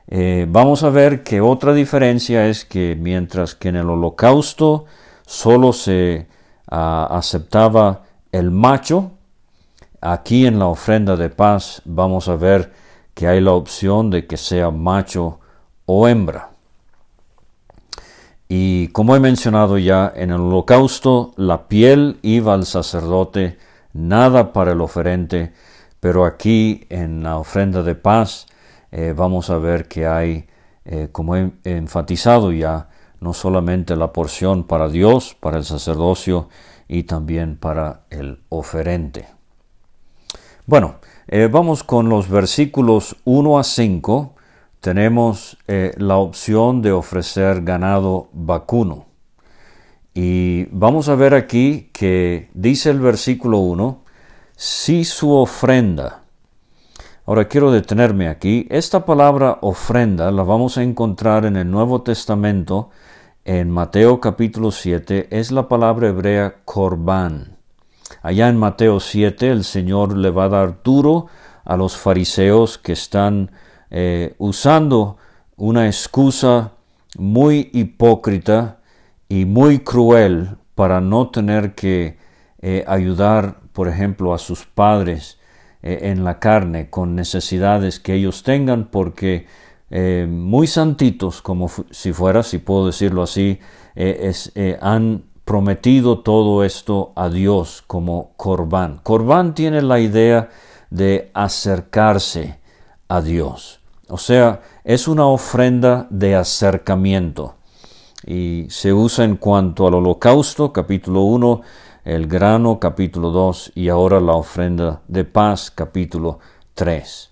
Eh, 0.09 0.47
vamos 0.49 0.85
a 0.85 0.91
ver 0.91 1.25
que 1.25 1.41
otra 1.41 1.73
diferencia 1.73 2.47
es 2.47 2.65
que 2.65 2.97
mientras 2.99 3.55
que 3.55 3.69
en 3.69 3.77
el 3.77 3.91
holocausto 3.91 4.85
solo 5.27 5.73
se 5.73 6.29
ah, 6.71 7.09
aceptaba 7.11 8.03
el 8.31 8.51
macho, 8.51 9.13
aquí 10.01 10.47
en 10.47 10.59
la 10.59 10.67
ofrenda 10.67 11.17
de 11.17 11.31
paz 11.31 11.83
vamos 11.85 12.29
a 12.29 12.37
ver 12.37 12.73
que 13.15 13.27
hay 13.27 13.41
la 13.41 13.53
opción 13.53 14.11
de 14.11 14.27
que 14.27 14.37
sea 14.37 14.71
macho 14.71 15.41
o 15.87 16.07
hembra. 16.07 16.51
Y 18.49 18.89
como 18.89 19.17
he 19.17 19.21
mencionado 19.21 19.77
ya, 19.79 20.13
en 20.15 20.31
el 20.31 20.41
holocausto 20.41 21.33
la 21.37 21.67
piel 21.67 22.19
iba 22.23 22.55
al 22.55 22.65
sacerdote, 22.65 23.59
nada 23.93 24.53
para 24.53 24.73
el 24.73 24.81
oferente, 24.81 25.53
pero 25.99 26.25
aquí 26.25 26.87
en 26.91 27.25
la 27.25 27.39
ofrenda 27.39 27.83
de 27.83 27.97
paz 27.97 28.47
eh, 28.99 29.13
vamos 29.15 29.51
a 29.51 29.59
ver 29.59 29.89
que 29.89 30.07
hay, 30.07 30.47
eh, 30.87 31.11
como 31.13 31.37
he 31.37 31.53
enfatizado 31.65 32.51
ya, 32.51 32.89
no 33.21 33.35
solamente 33.35 33.95
la 33.95 34.11
porción 34.11 34.65
para 34.65 34.89
Dios, 34.89 35.37
para 35.39 35.59
el 35.59 35.65
sacerdocio 35.67 36.49
y 36.89 37.03
también 37.03 37.59
para 37.59 38.07
el 38.09 38.41
oferente. 38.49 39.29
Bueno, 40.65 40.95
eh, 41.29 41.47
vamos 41.53 41.85
con 41.85 42.09
los 42.09 42.31
versículos 42.31 43.17
1 43.27 43.59
a 43.59 43.65
5. 43.65 44.35
Tenemos 44.81 45.59
la 45.67 46.17
opción 46.17 46.81
de 46.81 46.93
ofrecer 46.93 47.65
ganado 47.65 48.31
vacuno. 48.33 49.05
Y 50.15 50.69
vamos 50.71 51.11
a 51.11 51.17
ver 51.17 51.35
aquí 51.35 51.91
que 51.93 52.49
dice 52.55 52.91
el 52.91 53.01
versículo 53.01 53.59
1, 53.59 54.03
si 54.57 55.05
su 55.05 55.35
ofrenda 55.35 56.26
Ahora 57.29 57.49
quiero 57.49 57.73
detenerme 57.73 58.29
aquí. 58.29 58.69
Esta 58.71 59.05
palabra 59.05 59.59
ofrenda 59.63 60.31
la 60.31 60.45
vamos 60.45 60.79
a 60.79 60.85
encontrar 60.85 61.45
en 61.45 61.57
el 61.57 61.69
Nuevo 61.69 62.03
Testamento, 62.03 62.91
en 63.45 63.69
Mateo 63.69 64.21
capítulo 64.21 64.71
7, 64.71 65.27
es 65.33 65.51
la 65.51 65.67
palabra 65.67 66.07
hebrea 66.07 66.59
corbán. 66.65 67.57
Allá 68.23 68.49
en 68.49 68.57
Mateo 68.57 69.01
7 69.01 69.51
el 69.51 69.65
Señor 69.65 70.17
le 70.17 70.31
va 70.31 70.45
a 70.45 70.51
dar 70.51 70.85
duro 70.85 71.27
a 71.65 71.77
los 71.77 71.97
fariseos 71.97 72.79
que 72.79 72.93
están 72.93 73.51
eh, 73.91 74.37
usando 74.39 75.17
una 75.57 75.87
excusa 75.87 76.75
muy 77.19 77.71
hipócrita 77.73 78.79
y 79.29 79.47
muy 79.47 79.81
cruel 79.81 80.59
para 80.77 81.01
no 81.01 81.31
tener 81.31 81.75
que 81.75 82.19
eh, 82.61 82.85
ayudar, 82.87 83.57
por 83.73 83.89
ejemplo, 83.89 84.33
a 84.33 84.39
sus 84.39 84.65
padres 84.65 85.41
eh, 85.83 86.01
en 86.03 86.25
la 86.25 86.39
carne 86.39 86.91
con 86.91 87.15
necesidades 87.15 88.01
que 88.01 88.15
ellos 88.15 88.43
tengan 88.43 88.87
porque 88.91 89.47
eh, 89.91 90.27
muy 90.29 90.67
santitos 90.67 91.43
como 91.43 91.71
si 91.91 92.13
fuera, 92.13 92.43
si 92.43 92.59
puedo 92.59 92.87
decirlo 92.87 93.23
así, 93.23 93.61
eh, 93.95 94.79
han 94.81 95.25
prometido 95.45 96.21
todo 96.21 96.65
esto 96.65 97.13
a 97.15 97.29
Dios 97.29 97.85
como 97.87 98.33
corbán. 98.37 99.01
Corbán 99.03 99.55
tiene 99.55 99.81
la 99.81 100.01
idea 100.01 100.49
de 100.91 101.31
acercarse 101.35 102.59
a 103.09 103.21
Dios. 103.21 103.81
O 104.09 104.19
sea, 104.19 104.63
es 104.85 105.09
una 105.09 105.27
ofrenda 105.27 106.07
de 106.11 106.35
acercamiento. 106.37 107.55
Y 108.25 108.67
se 108.71 108.93
usa 108.93 109.25
en 109.25 109.37
cuanto 109.37 109.87
al 109.87 109.95
holocausto, 109.95 110.73
capítulo 110.73 111.23
1, 111.23 111.61
el 112.07 112.29
grano 112.29 112.79
capítulo 112.79 113.31
2 113.31 113.73
y 113.75 113.89
ahora 113.89 114.21
la 114.21 114.35
ofrenda 114.35 115.03
de 115.09 115.25
paz 115.25 115.73
capítulo 115.73 116.39
3. 116.75 117.31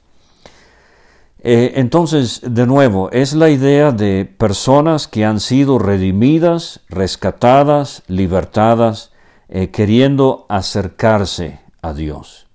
Eh, 1.39 1.73
entonces, 1.77 2.41
de 2.43 2.67
nuevo, 2.67 3.09
es 3.13 3.35
la 3.35 3.51
idea 3.51 3.93
de 3.93 4.25
personas 4.25 5.07
que 5.07 5.25
han 5.25 5.39
sido 5.39 5.79
redimidas, 5.79 6.81
rescatadas, 6.89 8.03
libertadas, 8.09 9.13
eh, 9.49 9.71
queriendo 9.71 10.45
acercarse 10.49 11.61
a 11.81 11.93
Dios. 11.93 12.49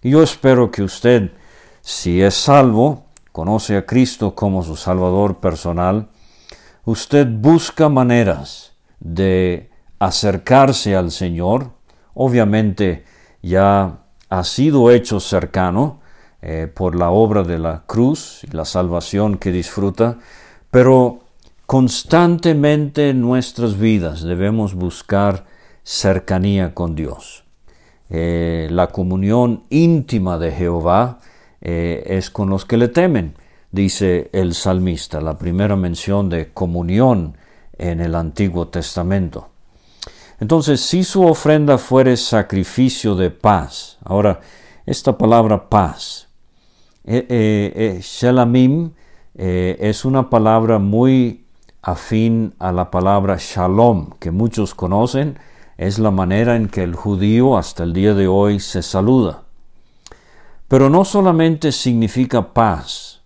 Y 0.00 0.10
yo 0.10 0.22
espero 0.22 0.70
que 0.70 0.84
usted, 0.84 1.32
si 1.80 2.22
es 2.22 2.34
salvo, 2.34 3.06
conoce 3.32 3.76
a 3.76 3.84
Cristo 3.84 4.36
como 4.36 4.62
su 4.62 4.76
Salvador 4.76 5.38
personal, 5.40 6.08
usted 6.84 7.26
busca 7.28 7.88
maneras 7.88 8.74
de 9.00 9.73
acercarse 9.98 10.96
al 10.96 11.10
Señor, 11.10 11.70
obviamente 12.14 13.04
ya 13.42 14.00
ha 14.28 14.44
sido 14.44 14.90
hecho 14.90 15.20
cercano 15.20 16.00
eh, 16.42 16.68
por 16.72 16.94
la 16.94 17.10
obra 17.10 17.42
de 17.42 17.58
la 17.58 17.84
cruz 17.86 18.44
y 18.44 18.54
la 18.54 18.64
salvación 18.64 19.38
que 19.38 19.52
disfruta, 19.52 20.18
pero 20.70 21.20
constantemente 21.66 23.10
en 23.10 23.20
nuestras 23.20 23.78
vidas 23.78 24.22
debemos 24.22 24.74
buscar 24.74 25.46
cercanía 25.82 26.74
con 26.74 26.94
Dios. 26.94 27.44
Eh, 28.10 28.68
la 28.70 28.88
comunión 28.88 29.64
íntima 29.70 30.38
de 30.38 30.52
Jehová 30.52 31.20
eh, 31.60 32.04
es 32.06 32.28
con 32.28 32.50
los 32.50 32.64
que 32.64 32.76
le 32.76 32.88
temen, 32.88 33.34
dice 33.72 34.28
el 34.32 34.54
salmista, 34.54 35.20
la 35.20 35.38
primera 35.38 35.76
mención 35.76 36.28
de 36.28 36.52
comunión 36.52 37.36
en 37.78 38.00
el 38.00 38.14
Antiguo 38.14 38.68
Testamento. 38.68 39.53
Entonces, 40.40 40.80
si 40.80 41.04
su 41.04 41.24
ofrenda 41.24 41.78
fuere 41.78 42.16
sacrificio 42.16 43.14
de 43.14 43.30
paz, 43.30 43.98
ahora, 44.04 44.40
esta 44.86 45.16
palabra 45.16 45.68
paz, 45.68 46.28
eh, 47.04 47.26
eh, 47.28 47.72
eh 47.76 48.00
shelamim 48.02 48.92
es 49.36 50.04
una 50.04 50.30
palabra 50.30 50.78
muy 50.78 51.44
afín 51.82 52.54
a 52.58 52.72
la 52.72 52.90
palabra 52.90 53.36
shalom, 53.38 54.10
que 54.18 54.30
muchos 54.30 54.74
conocen, 54.74 55.38
es 55.76 55.98
la 55.98 56.10
manera 56.10 56.56
en 56.56 56.68
que 56.68 56.82
el 56.82 56.94
judío 56.94 57.56
hasta 57.58 57.82
el 57.82 57.92
día 57.92 58.14
de 58.14 58.26
hoy 58.26 58.60
se 58.60 58.82
saluda. 58.82 59.42
Pero 60.68 60.88
no 60.88 61.04
solamente 61.04 61.72
significa 61.72 62.54
paz, 62.54 63.22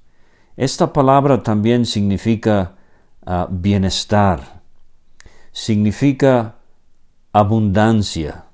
esta 0.57 0.93
palabra 0.93 1.43
también 1.43 1.87
significa 1.87 2.75
ah, 3.25 3.47
bienestar, 3.49 4.63
significa 5.53 6.57
abundancia, 7.39 8.45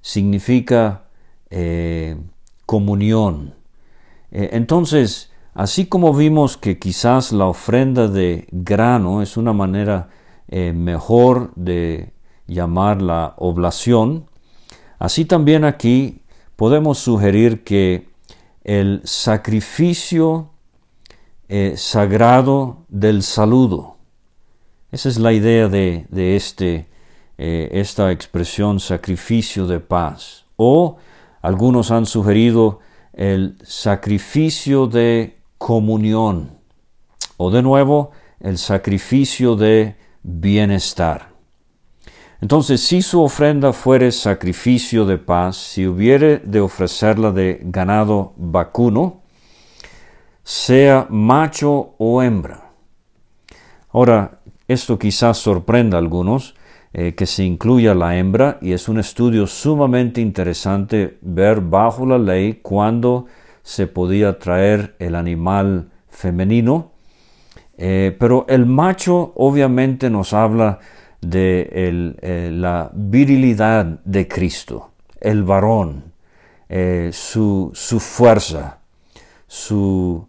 significa 0.00 1.04
eh, 1.50 2.16
comunión. 2.66 3.54
Eh, 4.30 4.50
entonces, 4.52 5.30
así 5.54 5.86
como 5.86 6.14
vimos 6.14 6.56
que 6.56 6.78
quizás 6.78 7.32
la 7.32 7.46
ofrenda 7.46 8.08
de 8.08 8.46
grano 8.50 9.22
es 9.22 9.36
una 9.36 9.52
manera 9.52 10.08
eh, 10.48 10.72
mejor 10.72 11.52
de 11.56 12.12
llamar 12.46 13.02
la 13.02 13.34
oblación, 13.38 14.26
así 14.98 15.24
también 15.24 15.64
aquí 15.64 16.22
podemos 16.56 16.98
sugerir 16.98 17.64
que 17.64 18.08
el 18.64 19.00
sacrificio 19.04 20.50
sagrado 21.74 22.84
del 22.88 23.24
saludo, 23.24 23.96
esa 24.92 25.08
es 25.08 25.18
la 25.18 25.32
idea 25.32 25.68
de, 25.68 26.06
de 26.10 26.36
este 26.36 26.89
eh, 27.42 27.80
esta 27.80 28.12
expresión 28.12 28.80
sacrificio 28.80 29.66
de 29.66 29.80
paz. 29.80 30.44
O 30.56 30.98
algunos 31.40 31.90
han 31.90 32.04
sugerido 32.04 32.80
el 33.14 33.56
sacrificio 33.62 34.86
de 34.86 35.38
comunión. 35.56 36.58
O 37.38 37.50
de 37.50 37.62
nuevo, 37.62 38.10
el 38.40 38.58
sacrificio 38.58 39.56
de 39.56 39.96
bienestar. 40.22 41.30
Entonces, 42.42 42.82
si 42.82 43.00
su 43.00 43.22
ofrenda 43.22 43.72
fuere 43.72 44.12
sacrificio 44.12 45.06
de 45.06 45.16
paz, 45.16 45.56
si 45.56 45.86
hubiere 45.86 46.40
de 46.44 46.60
ofrecerla 46.60 47.32
de 47.32 47.58
ganado 47.62 48.34
vacuno, 48.36 49.22
sea 50.44 51.06
macho 51.08 51.94
o 51.96 52.22
hembra. 52.22 52.70
Ahora, 53.92 54.40
esto 54.68 54.98
quizás 54.98 55.38
sorprenda 55.38 55.96
a 55.96 56.00
algunos, 56.00 56.54
eh, 56.92 57.14
que 57.14 57.24
se 57.24 57.44
incluya 57.44 57.94
la 57.94 58.16
hembra 58.16 58.58
y 58.60 58.72
es 58.72 58.88
un 58.88 58.98
estudio 58.98 59.46
sumamente 59.46 60.20
interesante 60.20 61.18
ver 61.20 61.60
bajo 61.60 62.04
la 62.04 62.18
ley 62.18 62.54
cuándo 62.62 63.26
se 63.62 63.86
podía 63.86 64.40
traer 64.40 64.96
el 64.98 65.14
animal 65.14 65.88
femenino. 66.08 66.90
Eh, 67.78 68.16
pero 68.18 68.44
el 68.48 68.66
macho 68.66 69.32
obviamente 69.36 70.10
nos 70.10 70.32
habla 70.32 70.80
de 71.20 71.70
eh, 71.70 72.50
la 72.52 72.90
virilidad 72.92 73.84
de 73.84 74.26
Cristo, 74.26 74.90
el 75.20 75.44
varón, 75.44 76.12
su, 77.12 77.70
su, 77.72 78.00
fuerza, 78.00 78.78
su 79.46 80.26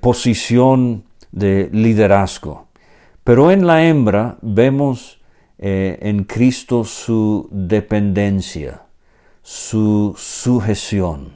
posición 0.00 1.04
de 1.30 1.68
liderazgo. 1.72 2.68
Pero 3.24 3.50
en 3.50 3.66
la 3.66 3.84
hembra 3.86 4.36
vemos 4.42 5.21
eh, 5.64 5.96
en 6.02 6.24
Cristo 6.24 6.82
su 6.82 7.48
dependencia, 7.52 8.82
su 9.42 10.12
sujeción, 10.18 11.34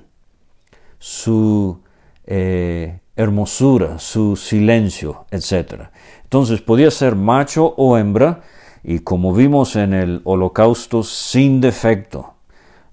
su 0.99 1.79
eh, 2.27 2.99
hermosura, 3.15 4.01
su 4.01 4.35
silencio, 4.35 5.27
etc. 5.31 5.91
Entonces 6.25 6.61
podía 6.61 6.91
ser 6.91 7.15
macho 7.15 7.73
o 7.77 7.97
hembra 7.97 8.41
y 8.83 8.99
como 8.99 9.33
vimos 9.33 9.77
en 9.77 9.95
el 9.95 10.23
holocausto 10.25 11.05
sin 11.05 11.61
defecto, 11.61 12.35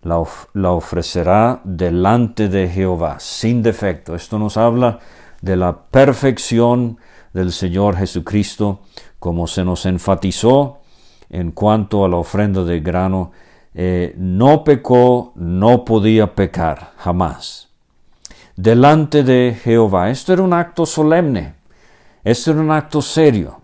la, 0.04 0.24
la, 0.54 0.70
ofrecerá 0.70 1.62
delante 1.64 2.48
de 2.48 2.70
Jehová, 2.70 3.20
sin 3.20 3.64
defecto. 3.64 4.14
Esto 4.14 4.38
nos 4.38 4.56
habla 4.56 5.00
de 5.42 5.56
la 5.56 5.82
perfección 5.86 7.00
del 7.34 7.52
Señor 7.52 7.98
Jesucristo, 7.98 8.82
como 9.18 9.48
se 9.48 9.64
nos 9.64 9.88
enfatizó 9.88 10.83
en 11.30 11.52
cuanto 11.52 12.06
a 12.06 12.10
la 12.10 12.18
ofrenda 12.18 12.64
de 12.64 12.80
grano, 12.80 13.32
eh, 13.74 14.14
no 14.18 14.64
pecó, 14.64 15.34
no 15.36 15.84
podía 15.84 16.36
pecar, 16.36 16.94
jamás. 16.98 17.70
Delante 18.56 19.24
de 19.24 19.58
Jehová. 19.64 20.10
Esto 20.12 20.34
era 20.34 20.44
un 20.44 20.54
acto 20.54 20.86
solemne, 20.86 21.56
esto 22.24 22.52
era 22.52 22.60
un 22.60 22.72
acto 22.72 23.02
serio. 23.02 23.60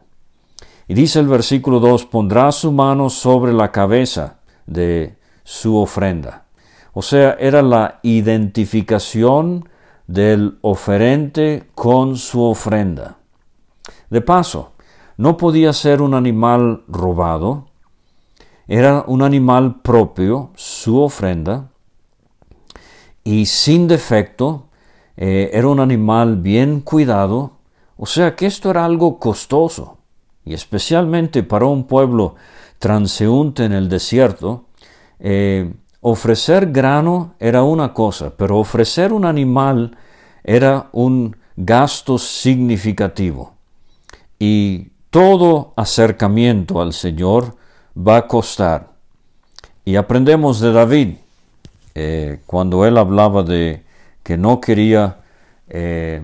Y 0.88 0.95
dice 0.95 1.19
el 1.19 1.28
versículo 1.28 1.80
2, 1.80 2.06
pondrá 2.06 2.52
su 2.52 2.72
mano 2.72 3.12
sobre 3.12 3.54
la 3.54 3.72
cabeza 3.72 4.39
de 4.65 5.15
su 5.43 5.78
ofrenda. 5.78 6.45
O 6.93 7.04
sea, 7.04 7.38
era 7.39 7.62
la 7.62 8.00
identificación 8.02 9.69
del 10.08 10.58
oferente 10.62 11.67
con 11.76 12.17
su 12.17 12.41
ofrenda. 12.43 13.17
De 14.10 14.22
paso, 14.22 14.74
no 15.20 15.36
podía 15.36 15.74
ser 15.74 16.02
un 16.02 16.14
animal 16.14 16.84
robado, 16.88 17.66
era 18.70 19.04
un 19.06 19.22
animal 19.22 19.82
propio, 19.82 20.52
su 20.56 20.98
ofrenda, 20.98 21.72
y 23.26 23.46
sin 23.46 23.90
defecto, 23.90 24.68
eh, 25.18 25.50
era 25.52 25.68
un 25.68 25.82
animal 25.82 26.38
bien 26.38 26.80
cuidado, 26.80 27.58
o 27.98 28.06
sea 28.06 28.38
que 28.38 28.46
esto 28.46 28.72
era 28.72 28.86
algo 28.86 29.20
costoso, 29.20 29.98
y 30.46 30.54
especialmente 30.54 31.44
para 31.44 31.66
un 31.66 31.84
pueblo 31.84 32.36
transeúnte 32.78 33.66
en 33.66 33.74
el 33.74 33.90
desierto, 33.90 34.68
eh, 35.20 35.74
ofrecer 36.00 36.72
grano 36.72 37.34
era 37.40 37.64
una 37.64 37.94
cosa, 37.94 38.38
pero 38.38 38.58
ofrecer 38.58 39.12
un 39.12 39.26
animal 39.26 39.98
era 40.46 40.88
un 40.94 41.36
gasto 41.58 42.18
significativo. 42.18 43.56
Y 44.40 44.94
todo 45.10 45.74
acercamiento 45.76 46.82
al 46.82 46.93
Señor 46.93 47.56
va 47.95 48.17
a 48.17 48.28
costar. 48.28 48.89
Y 49.86 49.95
aprendemos 49.95 50.60
de 50.60 50.72
David, 50.72 51.15
eh, 51.95 52.41
cuando 52.45 52.86
él 52.86 52.98
hablaba 52.98 53.43
de 53.43 53.84
que 54.24 54.38
no 54.38 54.62
quería 54.62 55.17
eh, 55.67 56.22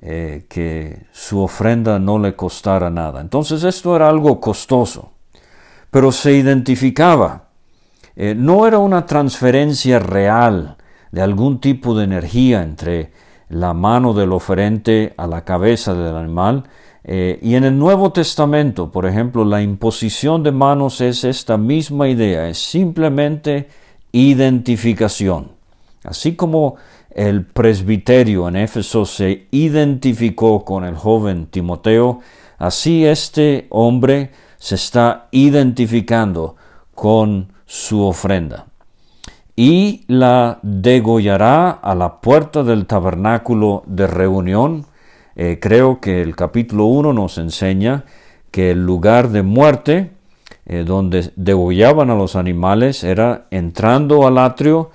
eh, 0.00 0.46
que 0.48 1.06
su 1.12 1.40
ofrenda 1.40 1.98
no 1.98 2.18
le 2.18 2.34
costara 2.34 2.90
nada. 2.90 3.20
Entonces 3.20 3.62
esto 3.64 3.94
era 3.94 4.08
algo 4.08 4.40
costoso, 4.40 5.12
pero 5.90 6.10
se 6.12 6.32
identificaba. 6.32 7.42
no 8.16 8.66
era 8.66 8.78
una 8.78 9.06
transferencia 9.06 9.98
real 9.98 10.76
de 11.10 11.20
algún 11.20 11.60
tipo 11.60 11.96
de 11.96 12.04
energía 12.04 12.62
entre 12.62 13.12
la 13.48 13.74
mano 13.74 14.14
del 14.14 14.32
oferente 14.32 15.14
a 15.16 15.26
la 15.26 15.44
cabeza 15.44 15.94
del 15.94 16.16
animal, 16.16 16.64
eh, 17.06 17.38
y 17.42 17.54
en 17.54 17.64
el 17.64 17.78
Nuevo 17.78 18.12
Testamento, 18.12 18.90
por 18.90 19.04
ejemplo, 19.04 19.44
la 19.44 19.60
imposición 19.60 20.42
de 20.42 20.52
manos 20.52 21.02
es 21.02 21.24
esta 21.24 21.58
misma 21.58 22.08
idea, 22.08 22.48
es 22.48 22.58
simplemente 22.58 23.68
identificación. 24.10 25.50
Así 26.02 26.34
como 26.34 26.76
el 27.10 27.44
presbiterio 27.44 28.48
en 28.48 28.56
Éfeso 28.56 29.04
se 29.04 29.46
identificó 29.50 30.64
con 30.64 30.84
el 30.84 30.96
joven 30.96 31.46
Timoteo, 31.46 32.20
así 32.58 33.04
este 33.04 33.66
hombre 33.68 34.30
se 34.56 34.76
está 34.76 35.28
identificando 35.30 36.56
con 36.94 37.52
su 37.66 38.02
ofrenda. 38.02 38.66
Y 39.56 40.04
la 40.08 40.58
degollará 40.62 41.70
a 41.70 41.94
la 41.94 42.20
puerta 42.20 42.64
del 42.64 42.86
tabernáculo 42.86 43.82
de 43.86 44.06
reunión, 44.06 44.86
eh, 45.36 45.58
creo 45.60 46.00
que 46.00 46.22
el 46.22 46.36
capítulo 46.36 46.84
1 46.86 47.12
nos 47.12 47.38
enseña 47.38 48.04
que 48.50 48.70
el 48.70 48.84
lugar 48.84 49.30
de 49.30 49.42
muerte, 49.42 50.12
eh, 50.66 50.84
donde 50.86 51.32
degollaban 51.34 52.10
a 52.10 52.14
los 52.14 52.36
animales, 52.36 53.02
era 53.02 53.46
entrando 53.50 54.26
al 54.26 54.38
atrio 54.38 54.90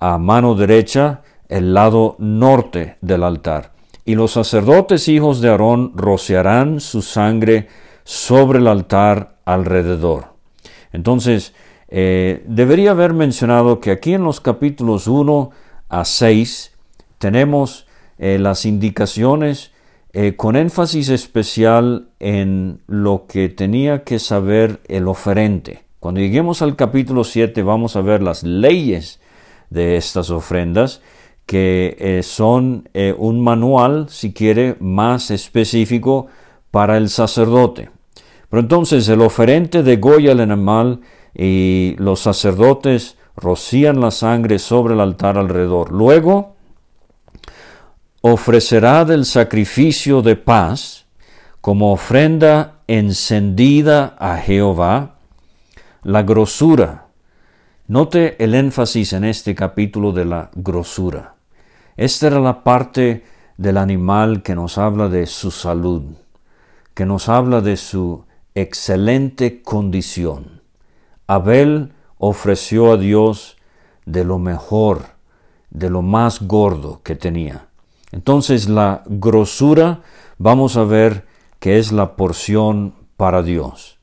a 0.00 0.18
mano 0.18 0.56
derecha 0.56 1.22
el 1.48 1.74
lado 1.74 2.16
norte 2.18 2.96
del 3.00 3.22
altar. 3.22 3.72
Y 4.04 4.16
los 4.16 4.32
sacerdotes 4.32 5.08
hijos 5.08 5.40
de 5.40 5.50
Aarón 5.50 5.92
rociarán 5.94 6.80
su 6.80 7.00
sangre 7.00 7.68
sobre 8.02 8.58
el 8.58 8.66
altar 8.66 9.36
alrededor. 9.44 10.34
Entonces, 10.92 11.54
eh, 11.88 12.44
debería 12.48 12.90
haber 12.90 13.14
mencionado 13.14 13.80
que 13.80 13.92
aquí 13.92 14.14
en 14.14 14.24
los 14.24 14.40
capítulos 14.40 15.06
1 15.06 15.50
a 15.88 16.04
6 16.04 16.72
tenemos 17.18 17.86
las 18.16 18.64
indicaciones 18.64 19.73
eh, 20.16 20.36
con 20.36 20.54
énfasis 20.54 21.08
especial 21.08 22.06
en 22.20 22.80
lo 22.86 23.26
que 23.26 23.48
tenía 23.48 24.04
que 24.04 24.20
saber 24.20 24.80
el 24.86 25.08
oferente. 25.08 25.82
Cuando 25.98 26.20
lleguemos 26.20 26.62
al 26.62 26.76
capítulo 26.76 27.24
7 27.24 27.64
vamos 27.64 27.96
a 27.96 28.00
ver 28.00 28.22
las 28.22 28.44
leyes 28.44 29.18
de 29.70 29.96
estas 29.96 30.30
ofrendas 30.30 31.02
que 31.46 31.96
eh, 31.98 32.22
son 32.22 32.88
eh, 32.94 33.12
un 33.18 33.42
manual, 33.42 34.06
si 34.08 34.32
quiere, 34.32 34.76
más 34.78 35.32
específico 35.32 36.28
para 36.70 36.96
el 36.96 37.08
sacerdote. 37.08 37.90
Pero 38.48 38.60
entonces 38.60 39.08
el 39.08 39.20
oferente 39.20 39.82
degolla 39.82 40.30
el 40.30 40.40
animal 40.40 41.00
y 41.34 41.96
los 41.98 42.20
sacerdotes 42.20 43.16
rocían 43.34 44.00
la 44.00 44.12
sangre 44.12 44.60
sobre 44.60 44.94
el 44.94 45.00
altar 45.00 45.38
alrededor. 45.38 45.90
Luego 45.90 46.53
ofrecerá 48.26 49.04
del 49.04 49.26
sacrificio 49.26 50.22
de 50.22 50.34
paz 50.34 51.04
como 51.60 51.92
ofrenda 51.92 52.78
encendida 52.86 54.16
a 54.18 54.38
Jehová 54.38 55.16
la 56.02 56.22
grosura. 56.22 57.08
Note 57.86 58.42
el 58.42 58.54
énfasis 58.54 59.12
en 59.12 59.24
este 59.24 59.54
capítulo 59.54 60.12
de 60.12 60.24
la 60.24 60.50
grosura. 60.54 61.34
Esta 61.98 62.28
era 62.28 62.40
la 62.40 62.64
parte 62.64 63.24
del 63.58 63.76
animal 63.76 64.42
que 64.42 64.54
nos 64.54 64.78
habla 64.78 65.10
de 65.10 65.26
su 65.26 65.50
salud, 65.50 66.04
que 66.94 67.04
nos 67.04 67.28
habla 67.28 67.60
de 67.60 67.76
su 67.76 68.24
excelente 68.54 69.60
condición. 69.60 70.62
Abel 71.26 71.92
ofreció 72.16 72.92
a 72.92 72.96
Dios 72.96 73.58
de 74.06 74.24
lo 74.24 74.38
mejor, 74.38 75.08
de 75.68 75.90
lo 75.90 76.00
más 76.00 76.40
gordo 76.40 77.02
que 77.04 77.16
tenía. 77.16 77.68
Entonces 78.14 78.68
la 78.68 79.02
grosura 79.06 80.02
vamos 80.38 80.76
a 80.76 80.84
ver 80.84 81.26
que 81.58 81.80
es 81.80 81.90
la 81.90 82.14
porción 82.14 82.94
para 83.16 83.42
Dios. 83.42 83.98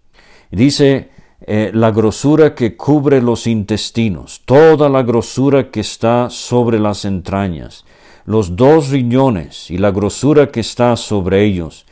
Dice 0.52 1.12
eh, 1.48 1.72
la 1.74 1.92
grosura 1.92 2.54
que 2.54 2.76
cubre 2.76 3.22
los 3.22 3.48
intestinos, 3.48 4.42
toda 4.44 4.90
la 4.90 5.04
grosura 5.04 5.72
que 5.72 5.80
está 5.80 6.30
sobre 6.30 6.78
las 6.78 7.06
entrañas, 7.06 7.86
los 8.26 8.58
dos 8.58 8.90
riñones 8.90 9.72
y 9.72 9.78
la 9.78 9.92
grosura 9.92 10.52
que 10.52 10.60
está 10.60 10.98
sobre 10.98 11.46
ellos, 11.46 11.86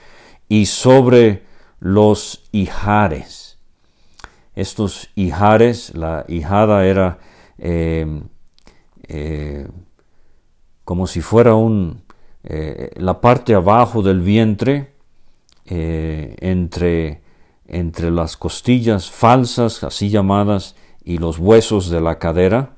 y 0.49 0.65
sobre 0.65 1.43
los 1.79 2.43
hijares. 2.51 3.57
Estos 4.55 5.09
hijares, 5.15 5.95
la 5.95 6.25
hijada 6.27 6.85
era 6.85 7.19
eh, 7.59 8.23
eh, 9.07 9.69
como 10.83 11.07
si 11.07 11.21
fuera 11.21 11.55
un, 11.55 12.01
la 12.43 13.21
parte 13.21 13.53
abajo 13.53 14.01
del 14.01 14.21
vientre, 14.21 14.93
entre 15.65 17.21
entre 17.69 18.09
las 18.09 18.35
costillas 18.35 19.09
falsas, 19.09 19.83
así 19.83 20.09
llamadas, 20.09 20.75
y 21.03 21.17
los 21.17 21.37
huesos 21.37 21.89
de 21.89 22.01
la 22.01 22.17
cadera. 22.19 22.75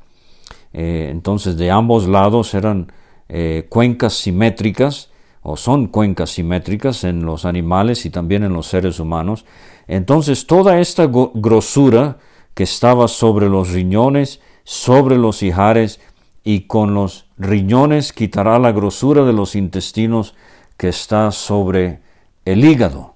Eh, 0.74 1.10
entonces 1.12 1.58
de 1.58 1.72
ambos 1.72 2.08
lados 2.08 2.54
eran 2.54 2.92
eh, 3.30 3.66
cuencas 3.70 4.14
simétricas, 4.14 5.10
o 5.44 5.58
son 5.58 5.88
cuencas 5.88 6.32
simétricas 6.32 7.04
en 7.04 7.26
los 7.26 7.46
animales 7.46 8.06
y 8.06 8.10
también 8.10 8.44
en 8.44 8.54
los 8.54 8.68
seres 8.68 9.00
humanos. 9.00 9.46
Entonces 9.88 10.46
toda 10.46 10.80
esta 10.80 11.10
grosura 11.34 12.20
que 12.54 12.64
estaba 12.64 13.08
sobre 13.08 13.50
los 13.50 13.72
riñones, 13.72 14.42
sobre 14.64 15.18
los 15.18 15.42
hijares, 15.42 16.00
y 16.44 16.62
con 16.62 16.94
los 16.94 17.28
riñones 17.42 18.14
quitará 18.14 18.60
la 18.60 18.72
grosura 18.72 19.24
de 19.24 19.34
los 19.34 19.56
intestinos 19.56 20.36
que 20.78 20.90
está 20.90 21.32
sobre 21.32 22.00
el 22.46 22.64
hígado. 22.64 23.16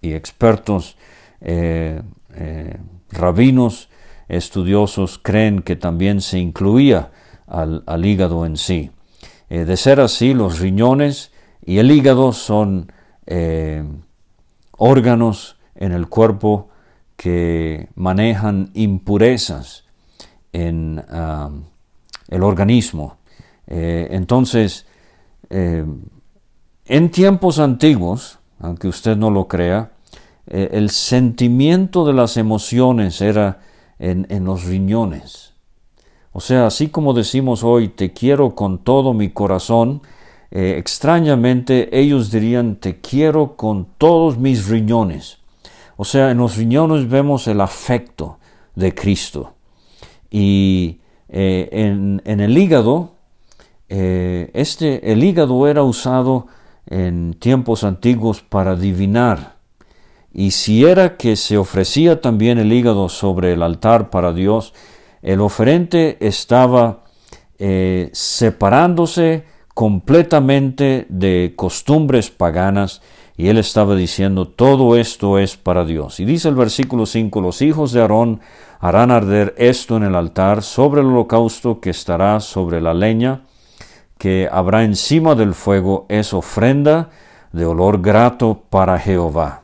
Y 0.00 0.14
expertos 0.14 0.96
eh, 1.40 2.00
eh, 2.34 2.78
rabinos 3.10 3.88
estudiosos 4.28 5.18
creen 5.22 5.62
que 5.62 5.76
también 5.76 6.20
se 6.20 6.38
incluía 6.38 7.10
al, 7.46 8.04
hígado 8.04 8.46
en 8.46 8.56
sí. 8.56 8.90
Eh, 9.50 9.64
de 9.64 9.76
ser 9.76 10.00
así, 10.00 10.34
los 10.34 10.58
riñones 10.58 11.32
y 11.64 11.78
el 11.78 11.90
hígado 11.90 12.32
son 12.32 12.92
órganos 14.78 15.56
en 15.74 15.92
el 15.92 16.08
cuerpo 16.08 16.68
que 17.16 17.88
manejan 17.94 18.70
impurezas 18.74 19.84
en 20.52 21.04
ah, 21.10 21.50
el 22.28 22.42
organismo. 22.42 23.18
Entonces, 23.68 24.86
en 25.50 27.10
tiempos 27.10 27.58
antiguos, 27.58 28.38
aunque 28.60 28.88
usted 28.88 29.16
no 29.16 29.30
lo 29.30 29.48
crea, 29.48 29.92
eh, 30.46 30.70
el 30.72 30.90
sentimiento 30.90 32.06
de 32.06 32.12
las 32.12 32.36
emociones 32.36 33.20
era 33.20 33.60
en, 33.98 34.44
los 34.44 34.64
riñones. 34.64 35.54
O 36.32 36.40
sea, 36.40 36.66
así 36.66 36.88
como 36.88 37.14
decimos 37.14 37.64
hoy, 37.64 37.88
te 37.88 38.12
quiero 38.12 38.54
con 38.54 38.78
todo 38.78 39.14
mi 39.14 39.30
corazón, 39.30 40.02
eh, 40.50 40.76
extrañamente 40.78 41.98
ellos 41.98 42.30
dirían, 42.30 42.76
te 42.76 43.00
quiero 43.00 43.56
con 43.56 43.86
todos 43.98 44.38
mis 44.38 44.68
riñones. 44.68 45.38
O 45.96 46.04
sea, 46.04 46.30
en 46.30 46.38
los 46.38 46.56
riñones 46.56 47.08
vemos 47.08 47.48
el 47.48 47.60
afecto 47.60 48.38
de 48.74 48.94
Cristo. 48.94 49.54
Y 50.30 51.00
eh, 51.28 51.68
en, 51.72 52.40
el 52.40 52.56
hígado, 52.56 53.15
este, 53.88 55.12
el 55.12 55.22
hígado 55.22 55.68
era 55.68 55.82
usado 55.82 56.46
en 56.86 57.34
tiempos 57.34 57.84
antiguos 57.84 58.42
para 58.42 58.72
adivinar 58.72 59.56
y 60.38 60.50
si 60.50 60.84
era 60.84 61.16
que 61.16 61.34
se 61.34 61.56
ofrecía 61.56 62.20
también 62.20 62.58
el 62.58 62.70
hígado 62.70 63.08
sobre 63.08 63.54
el 63.54 63.62
altar 63.62 64.10
para 64.10 64.34
Dios, 64.34 64.74
el 65.22 65.40
oferente 65.40 66.18
estaba 66.20 67.04
eh, 67.58 68.10
separándose 68.12 69.44
completamente 69.72 71.06
de 71.08 71.54
costumbres 71.56 72.28
paganas 72.28 73.00
y 73.38 73.48
él 73.48 73.56
estaba 73.56 73.96
diciendo, 73.96 74.46
todo 74.46 74.98
esto 74.98 75.38
es 75.38 75.56
para 75.56 75.86
Dios. 75.86 76.20
Y 76.20 76.26
dice 76.26 76.50
el 76.50 76.54
versículo 76.54 77.06
5, 77.06 77.40
los 77.40 77.62
hijos 77.62 77.92
de 77.92 78.02
Aarón 78.02 78.40
harán 78.78 79.10
arder 79.10 79.54
esto 79.56 79.96
en 79.96 80.02
el 80.02 80.14
altar 80.14 80.62
sobre 80.62 81.00
el 81.00 81.06
holocausto 81.06 81.80
que 81.80 81.88
estará 81.88 82.40
sobre 82.40 82.82
la 82.82 82.92
leña, 82.92 83.44
que 84.18 84.48
habrá 84.50 84.84
encima 84.84 85.34
del 85.34 85.54
fuego, 85.54 86.06
es 86.08 86.32
ofrenda 86.32 87.10
de 87.52 87.66
olor 87.66 88.00
grato 88.00 88.62
para 88.70 88.98
Jehová. 88.98 89.62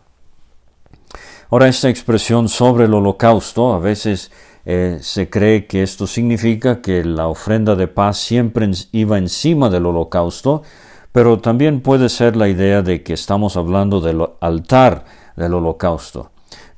Ahora, 1.51 1.69
esta 1.69 1.89
expresión 1.89 2.49
sobre 2.49 2.87
el 2.87 2.95
holocausto, 2.95 3.75
a 3.75 3.79
veces 3.79 4.31
eh, 4.65 4.99
se 5.01 5.29
cree 5.29 5.67
que 5.67 5.83
esto 5.83 6.07
significa 6.07 6.81
que 6.81 7.05
la 7.05 7.29
ofrenda 7.29 7.75
de 7.75 7.89
paz 7.89 8.19
siempre 8.19 8.71
iba 8.93 9.19
encima 9.19 9.69
del 9.69 9.87
holocausto, 9.87 10.63
pero 11.13 11.41
también 11.41 11.81
puede 11.83 12.09
ser 12.09 12.37
la 12.37 12.49
idea 12.49 12.81
de 12.81 13.03
que 13.03 13.13
estamos 13.13 13.57
hablando 13.57 14.01
del 14.01 14.27
altar 14.41 15.05
del 15.37 15.55
holocausto. 15.55 16.31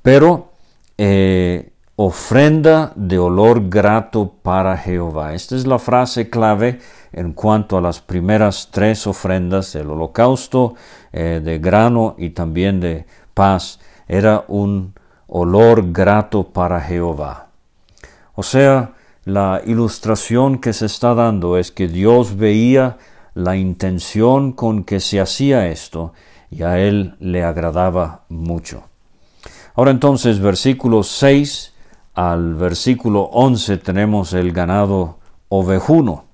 Pero 0.02 0.50
eh, 0.98 1.70
ofrenda 1.96 2.92
de 2.96 3.18
olor 3.18 3.68
grato 3.68 4.32
para 4.42 4.76
Jehová. 4.76 5.34
Esta 5.34 5.54
es 5.54 5.66
la 5.66 5.78
frase 5.78 6.28
clave 6.28 6.80
en 7.14 7.32
cuanto 7.32 7.78
a 7.78 7.80
las 7.80 8.00
primeras 8.00 8.68
tres 8.70 9.06
ofrendas 9.06 9.72
del 9.72 9.90
holocausto, 9.90 10.74
eh, 11.12 11.40
de 11.42 11.58
grano 11.58 12.16
y 12.18 12.30
también 12.30 12.80
de 12.80 13.06
paz 13.32 13.78
era 14.08 14.44
un 14.48 14.94
olor 15.28 15.92
grato 15.92 16.44
para 16.44 16.80
Jehová. 16.80 17.46
O 18.34 18.42
sea, 18.42 18.92
la 19.24 19.62
ilustración 19.64 20.58
que 20.58 20.72
se 20.72 20.86
está 20.86 21.14
dando 21.14 21.56
es 21.56 21.70
que 21.70 21.88
Dios 21.88 22.36
veía 22.36 22.98
la 23.34 23.56
intención 23.56 24.52
con 24.52 24.84
que 24.84 25.00
se 25.00 25.20
hacía 25.20 25.68
esto 25.68 26.12
y 26.50 26.62
a 26.62 26.78
él 26.78 27.14
le 27.20 27.44
agradaba 27.44 28.22
mucho. 28.28 28.82
Ahora 29.74 29.92
entonces, 29.92 30.40
versículo 30.40 31.02
6 31.02 31.72
al 32.14 32.54
versículo 32.54 33.22
11 33.22 33.78
tenemos 33.78 34.32
el 34.34 34.52
ganado 34.52 35.18
ovejuno. 35.48 36.24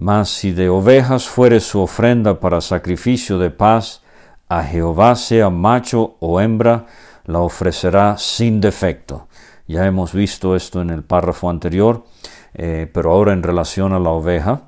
Mas 0.00 0.30
si 0.30 0.52
de 0.52 0.70
ovejas 0.70 1.28
fuere 1.28 1.60
su 1.60 1.78
ofrenda 1.78 2.40
para 2.40 2.62
sacrificio 2.62 3.38
de 3.38 3.50
paz, 3.50 4.00
a 4.48 4.64
Jehová 4.64 5.14
sea 5.14 5.50
macho 5.50 6.16
o 6.20 6.40
hembra, 6.40 6.86
la 7.26 7.40
ofrecerá 7.40 8.16
sin 8.16 8.62
defecto. 8.62 9.28
Ya 9.68 9.84
hemos 9.84 10.14
visto 10.14 10.56
esto 10.56 10.80
en 10.80 10.88
el 10.88 11.02
párrafo 11.04 11.50
anterior. 11.50 12.04
eh, 12.54 12.90
pero 12.90 13.12
ahora 13.12 13.34
en 13.34 13.42
relación 13.42 13.92
a 13.92 13.98
la 13.98 14.08
oveja. 14.08 14.62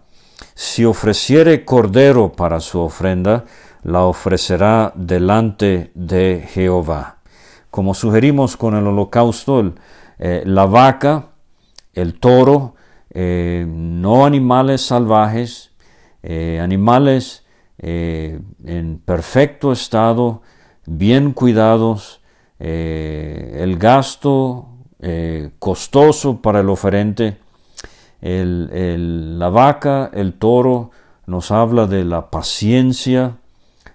Si 0.54 0.84
ofreciere 0.84 1.64
cordero 1.64 2.30
para 2.32 2.60
su 2.60 2.78
ofrenda, 2.78 3.46
la 3.84 4.02
ofrecerá 4.02 4.92
delante 4.94 5.92
de 5.94 6.46
Jehová. 6.52 7.16
Como 7.70 7.94
sugerimos 7.94 8.58
con 8.58 8.76
el 8.76 8.86
holocausto, 8.86 9.72
eh, 10.18 10.42
la 10.44 10.66
vaca, 10.66 11.28
el 11.94 12.20
toro, 12.20 12.74
eh, 13.12 13.64
no 13.68 14.24
animales 14.24 14.82
salvajes, 14.82 15.70
animales 16.24 17.44
en 17.78 19.02
perfecto 19.04 19.72
estado, 19.72 20.42
bien 20.86 21.32
cuidados, 21.32 22.20
el 22.60 23.76
gasto 23.76 24.68
costoso 25.58 26.40
para 26.40 26.60
el 26.60 26.70
oferente, 26.70 27.38
la 28.20 29.48
vaca, 29.48 30.10
el 30.14 30.34
toro, 30.34 30.92
nos 31.26 31.50
habla 31.50 31.88
de 31.88 32.04
la 32.04 32.30
paciencia, 32.30 33.38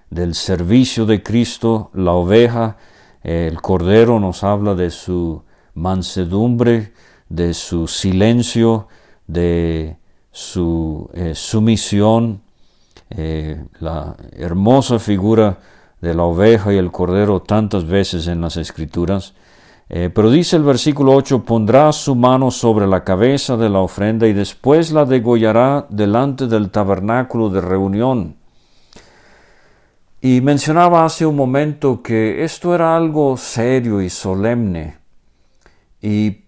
del 0.09 0.35
servicio 0.35 1.05
de 1.05 1.23
Cristo, 1.23 1.91
la 1.93 2.11
oveja, 2.11 2.77
el 3.23 3.61
cordero 3.61 4.19
nos 4.19 4.43
habla 4.43 4.75
de 4.75 4.89
su 4.89 5.43
mansedumbre, 5.73 6.93
de 7.29 7.53
su 7.53 7.87
silencio, 7.87 8.87
de 9.27 9.97
su 10.31 11.09
eh, 11.13 11.35
sumisión, 11.35 12.41
eh, 13.09 13.63
la 13.79 14.15
hermosa 14.33 14.99
figura 14.99 15.57
de 16.01 16.13
la 16.13 16.23
oveja 16.23 16.73
y 16.73 16.77
el 16.77 16.91
cordero 16.91 17.41
tantas 17.41 17.85
veces 17.85 18.27
en 18.27 18.41
las 18.41 18.57
escrituras. 18.57 19.33
Eh, 19.89 20.09
pero 20.13 20.29
dice 20.29 20.57
el 20.57 20.63
versículo 20.63 21.13
8, 21.13 21.43
pondrá 21.43 21.91
su 21.93 22.13
mano 22.13 22.51
sobre 22.51 22.87
la 22.87 23.03
cabeza 23.03 23.55
de 23.55 23.69
la 23.69 23.79
ofrenda 23.79 24.27
y 24.27 24.33
después 24.33 24.91
la 24.91 25.05
degollará 25.05 25.85
delante 25.89 26.47
del 26.47 26.69
tabernáculo 26.69 27.49
de 27.49 27.61
reunión. 27.61 28.35
Y 30.19 30.41
mencionaba 30.41 31.05
hace 31.05 31.25
un 31.25 31.35
momento 31.35 32.01
que 32.01 32.43
esto 32.43 32.75
era 32.75 32.97
algo 32.97 33.37
serio 33.37 34.01
y 34.01 34.09
solemne. 34.09 34.97
Y 36.01 36.46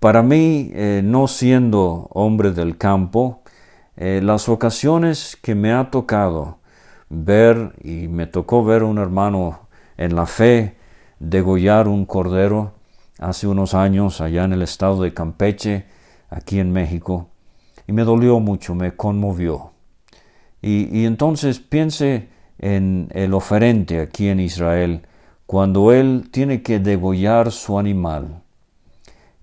para 0.00 0.22
mí, 0.22 0.70
eh, 0.74 1.02
no 1.04 1.28
siendo 1.28 2.08
hombre 2.10 2.52
del 2.52 2.76
campo, 2.76 3.42
eh, 3.96 4.20
las 4.22 4.48
ocasiones 4.48 5.36
que 5.40 5.54
me 5.54 5.72
ha 5.72 5.90
tocado 5.90 6.58
ver, 7.08 7.74
y 7.82 8.08
me 8.08 8.26
tocó 8.26 8.64
ver 8.64 8.82
a 8.82 8.86
un 8.86 8.98
hermano 8.98 9.68
en 9.96 10.16
la 10.16 10.26
fe, 10.26 10.76
degollar 11.20 11.88
un 11.88 12.04
cordero 12.04 12.72
hace 13.18 13.46
unos 13.46 13.74
años 13.74 14.20
allá 14.20 14.44
en 14.44 14.52
el 14.52 14.62
estado 14.62 15.02
de 15.02 15.14
Campeche, 15.14 15.86
aquí 16.28 16.58
en 16.58 16.72
México, 16.72 17.28
y 17.86 17.92
me 17.92 18.04
dolió 18.04 18.40
mucho, 18.40 18.74
me 18.74 18.96
conmovió. 18.96 19.72
Y, 20.60 21.04
entonces 21.04 21.60
piense 21.60 22.28
en 22.58 23.08
el 23.12 23.34
oferente 23.34 24.00
aquí 24.00 24.28
en 24.28 24.40
Israel, 24.40 25.02
cuando 25.46 25.92
él 25.92 26.28
tiene 26.30 26.62
que 26.62 26.78
degollar 26.78 27.52
su 27.52 27.78
animal, 27.78 28.43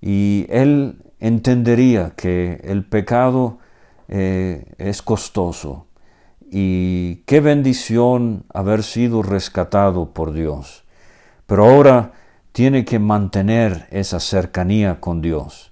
y 0.01 0.45
él 0.49 0.97
entendería 1.19 2.13
que 2.15 2.59
el 2.63 2.83
pecado 2.85 3.59
eh, 4.07 4.65
es 4.77 5.01
costoso, 5.01 5.87
y 6.53 7.23
qué 7.27 7.39
bendición 7.39 8.45
haber 8.53 8.83
sido 8.83 9.21
rescatado 9.21 10.13
por 10.13 10.33
Dios 10.33 10.81
pero 11.51 11.65
ahora 11.65 12.13
tiene 12.53 12.85
que 12.85 12.97
mantener 12.97 13.85
esa 13.91 14.21
cercanía 14.21 15.01
con 15.01 15.21
Dios. 15.21 15.69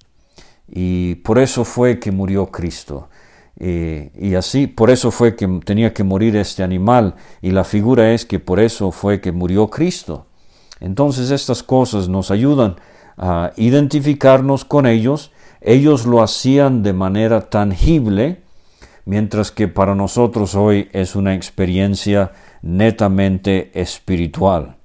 Y 0.68 1.16
por 1.16 1.40
eso 1.40 1.64
fue 1.64 2.02
que 2.02 2.12
murió 2.12 2.48
Cristo. 2.48 3.08
y 3.58 4.36
así, 4.36 4.68
por 4.68 4.90
eso 4.90 5.10
fue 5.10 5.38
que 5.38 5.48
tenía 5.64 5.94
que 5.94 6.04
morir 6.04 6.36
este 6.36 6.64
animal. 6.64 7.16
Y 7.42 7.52
la 7.52 7.64
figura 7.64 8.12
es 8.12 8.26
que 8.26 8.40
por 8.40 8.60
eso 8.60 8.92
fue 8.92 9.22
que 9.22 9.32
murió 9.32 9.70
Cristo. 9.70 10.26
Entonces 10.82 11.32
estas 11.32 11.64
cosas 11.64 12.10
nos 12.10 12.30
ayudan 12.30 12.76
a 13.20 13.52
identificarnos 13.58 14.66
con 14.66 14.88
ellos. 14.88 15.32
Ellos 15.62 16.06
lo 16.06 16.24
hacían 16.24 16.82
de 16.82 16.94
manera 16.94 17.50
tangible, 17.50 18.42
mientras 19.06 19.52
que 19.52 19.68
para 19.68 19.94
nosotros 19.94 20.56
hoy 20.56 20.88
es 20.94 21.16
una 21.16 21.36
experiencia 21.36 22.32
netamente 22.62 23.72
espiritual. 23.74 24.78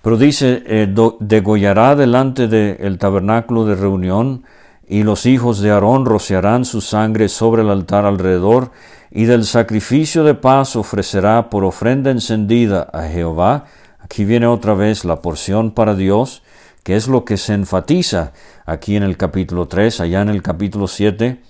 Pero 0.00 0.16
dice, 0.16 0.62
eh, 0.66 0.94
degollará 1.20 1.96
delante 1.96 2.48
del 2.48 2.98
tabernáculo 2.98 3.66
de 3.66 3.74
reunión, 3.74 4.44
y 4.88 5.02
los 5.02 5.26
hijos 5.26 5.60
de 5.60 5.72
Aarón 5.72 6.06
rociarán 6.06 6.64
su 6.64 6.80
sangre 6.80 7.28
sobre 7.28 7.62
el 7.62 7.70
altar 7.70 8.06
alrededor, 8.06 8.70
y 9.10 9.24
del 9.24 9.44
sacrificio 9.44 10.22
de 10.22 10.34
paz 10.34 10.76
ofrecerá 10.76 11.50
por 11.50 11.64
ofrenda 11.64 12.10
encendida 12.10 12.88
a 12.92 13.02
Jehová. 13.08 13.64
Aquí 13.98 14.24
viene 14.24 14.46
otra 14.46 14.74
vez 14.74 15.04
la 15.04 15.20
porción 15.22 15.72
para 15.72 15.94
Dios, 15.94 16.42
que 16.86 16.94
es 16.94 17.08
lo 17.08 17.24
que 17.24 17.36
se 17.36 17.52
enfatiza 17.52 18.32
aquí 18.64 18.94
en 18.94 19.02
el 19.02 19.16
capítulo 19.16 19.66
3, 19.66 20.02
allá 20.02 20.22
en 20.22 20.28
el 20.28 20.40
capítulo 20.40 20.86
7 20.86 21.42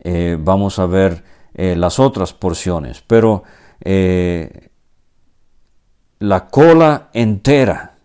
eh, 0.00 0.38
vamos 0.40 0.78
a 0.78 0.86
ver 0.86 1.24
eh, 1.52 1.76
las 1.76 1.98
otras 1.98 2.32
porciones, 2.32 3.04
pero 3.06 3.42
la 6.20 6.48
cola 6.48 7.10
entera 7.12 7.98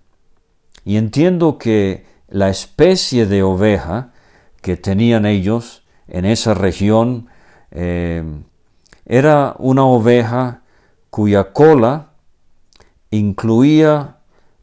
y 0.83 0.97
entiendo 0.97 1.57
que 1.57 2.05
la 2.27 2.49
especie 2.49 3.27
de 3.27 3.43
oveja 3.43 4.11
que 4.61 4.75
tenían 4.75 5.25
ellos 5.25 5.85
en 6.09 6.25
esa 6.25 6.53
región 6.53 7.29
eh, 7.71 8.25
era 9.05 9.55
una 9.57 9.85
oveja 9.85 10.63
cuya 11.09 11.53
cola 11.53 12.11
incluía 13.09 14.17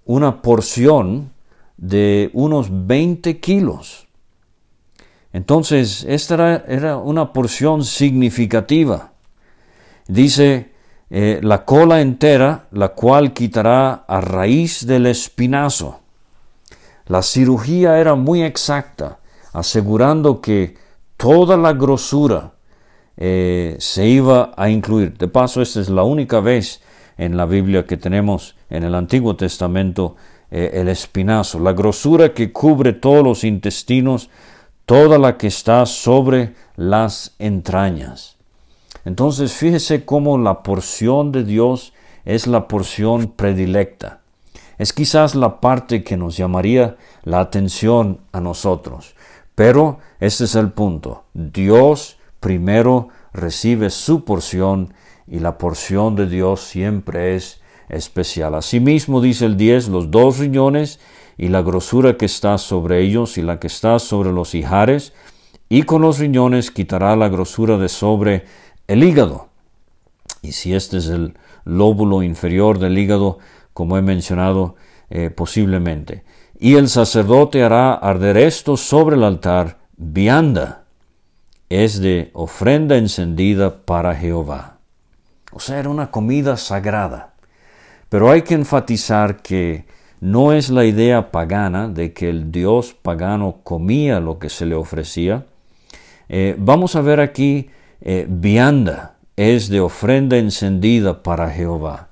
una 0.04 0.42
porción 0.42 1.32
de 1.80 2.30
unos 2.34 2.68
20 2.86 3.40
kilos. 3.40 4.06
Entonces, 5.32 6.04
esta 6.06 6.64
era, 6.68 6.98
una 6.98 7.32
porción 7.32 7.84
significativa. 7.84 9.12
Dice 10.06 10.72
eh, 11.08 11.40
la 11.42 11.64
cola 11.64 12.02
entera, 12.02 12.68
la 12.72 12.90
cual 12.90 13.32
quitará 13.32 14.04
a 14.06 14.20
raíz 14.20 14.86
del 14.86 15.06
espinazo. 15.06 16.00
La 17.06 17.22
cirugía 17.22 17.98
era 17.98 18.14
muy 18.14 18.42
exacta, 18.42 19.18
asegurando 19.52 20.40
que 20.40 20.76
toda 21.16 21.56
la 21.56 21.72
grosura 21.72 22.52
eh, 23.16 23.76
se 23.78 24.06
iba 24.06 24.52
a 24.56 24.68
incluir. 24.68 25.16
De 25.16 25.28
paso, 25.28 25.62
esta 25.62 25.80
es 25.80 25.88
la 25.88 26.02
única 26.02 26.40
vez 26.40 26.82
en 27.16 27.36
la 27.36 27.46
Biblia 27.46 27.86
que 27.86 27.96
tenemos 27.96 28.56
en 28.68 28.84
el 28.84 28.94
Antiguo 28.94 29.36
Testamento 29.36 30.16
eh, 30.50 30.70
el 30.74 30.88
espinazo, 30.88 31.58
la 31.58 31.72
grosura 31.72 32.34
que 32.34 32.52
cubre 32.52 32.92
todos 32.92 33.24
los 33.24 33.44
intestinos, 33.44 34.30
toda 34.86 35.18
la 35.18 35.36
que 35.36 35.46
está 35.46 35.86
sobre 35.86 36.54
las 36.76 37.34
entrañas. 37.38 38.36
Entonces, 39.04 39.52
fíjese 39.52 40.04
cómo 40.04 40.38
la 40.38 40.62
porción 40.62 41.32
de 41.32 41.44
Dios 41.44 41.92
es 42.24 42.46
la 42.46 42.68
porción 42.68 43.28
predilecta 43.28 44.20
es 44.80 44.94
quizás 44.94 45.34
la 45.34 45.60
parte 45.60 46.02
que 46.02 46.16
nos 46.16 46.38
llamaría 46.38 46.96
la 47.22 47.40
atención 47.40 48.20
a 48.32 48.40
nosotros. 48.40 49.14
Pero 49.54 49.98
este 50.20 50.44
es 50.44 50.54
el 50.54 50.72
punto. 50.72 51.24
Dios 51.34 52.16
primero 52.40 53.08
recibe 53.34 53.90
su 53.90 54.24
porción 54.24 54.94
y 55.26 55.40
la 55.40 55.58
porción 55.58 56.16
de 56.16 56.26
Dios 56.26 56.62
siempre 56.62 57.36
es 57.36 57.59
especial. 57.90 58.54
Asimismo 58.54 59.20
dice 59.20 59.46
el 59.46 59.56
10, 59.56 59.88
los 59.88 60.10
dos 60.10 60.38
riñones 60.38 61.00
y 61.36 61.48
la 61.48 61.62
grosura 61.62 62.16
que 62.16 62.26
está 62.26 62.58
sobre 62.58 63.00
ellos 63.00 63.38
y 63.38 63.42
la 63.42 63.58
que 63.58 63.66
está 63.66 63.98
sobre 63.98 64.32
los 64.32 64.54
hijares, 64.54 65.12
y 65.68 65.84
con 65.84 66.02
los 66.02 66.18
riñones 66.18 66.70
quitará 66.70 67.14
la 67.16 67.28
grosura 67.28 67.78
de 67.78 67.88
sobre 67.88 68.44
el 68.88 69.04
hígado. 69.04 69.48
Y 70.42 70.52
si 70.52 70.74
este 70.74 70.98
es 70.98 71.06
el 71.08 71.34
lóbulo 71.64 72.22
inferior 72.22 72.78
del 72.78 72.98
hígado, 72.98 73.38
como 73.72 73.96
he 73.96 74.02
mencionado 74.02 74.76
eh, 75.10 75.30
posiblemente. 75.30 76.24
Y 76.58 76.74
el 76.74 76.88
sacerdote 76.88 77.62
hará 77.62 77.94
arder 77.94 78.36
esto 78.36 78.76
sobre 78.76 79.16
el 79.16 79.24
altar, 79.24 79.78
vianda, 79.96 80.84
es 81.68 82.00
de 82.00 82.30
ofrenda 82.34 82.96
encendida 82.96 83.84
para 83.84 84.14
Jehová. 84.14 84.78
O 85.52 85.60
sea, 85.60 85.78
era 85.78 85.88
una 85.88 86.10
comida 86.10 86.56
sagrada. 86.56 87.29
Pero 88.10 88.30
hay 88.30 88.42
que 88.42 88.54
enfatizar 88.54 89.40
que 89.40 89.86
no 90.20 90.52
es 90.52 90.68
la 90.68 90.84
idea 90.84 91.30
pagana 91.30 91.88
de 91.88 92.12
que 92.12 92.28
el 92.28 92.52
dios 92.52 92.94
pagano 93.00 93.60
comía 93.64 94.20
lo 94.20 94.38
que 94.38 94.50
se 94.50 94.66
le 94.66 94.74
ofrecía. 94.74 95.46
Eh, 96.28 96.54
vamos 96.58 96.94
a 96.94 97.00
ver 97.00 97.20
aquí, 97.20 97.70
eh, 98.02 98.26
vianda 98.28 99.16
es 99.36 99.70
de 99.70 99.80
ofrenda 99.80 100.36
encendida 100.36 101.22
para 101.22 101.48
Jehová 101.48 102.10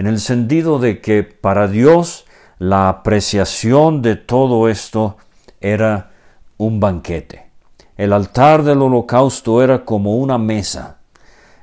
en 0.00 0.06
el 0.06 0.18
sentido 0.18 0.78
de 0.78 1.02
que 1.02 1.24
para 1.24 1.68
Dios 1.68 2.24
la 2.58 2.88
apreciación 2.88 4.00
de 4.00 4.16
todo 4.16 4.66
esto 4.70 5.18
era 5.60 6.12
un 6.56 6.80
banquete. 6.80 7.50
el 7.98 8.14
altar 8.14 8.62
del 8.62 8.80
holocausto 8.80 9.62
era 9.62 9.84
como 9.84 10.16
una 10.16 10.38
mesa 10.38 10.96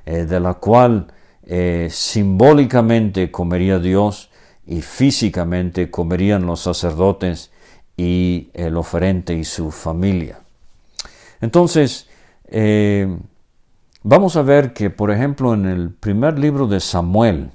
eh, 0.06 0.26
de 0.26 0.40
la 0.40 0.54
cual 0.54 1.08
eh, 1.50 1.88
simbólicamente 1.90 3.32
comería 3.32 3.80
Dios 3.80 4.30
y 4.66 4.82
físicamente 4.82 5.90
comerían 5.90 6.46
los 6.46 6.60
sacerdotes 6.60 7.52
y 7.96 8.50
el 8.54 8.76
oferente 8.76 9.34
y 9.34 9.46
su 9.46 9.72
familia. 9.72 10.40
Entonces, 11.40 12.10
eh, 12.50 13.18
vamos 14.04 14.36
a 14.36 14.42
ver 14.42 14.74
que, 14.74 14.90
por 14.90 15.10
ejemplo, 15.10 15.54
en 15.54 15.66
el 15.66 15.92
primer 15.92 16.38
libro 16.38 16.68
de 16.68 16.82
Samuel, 16.82 17.52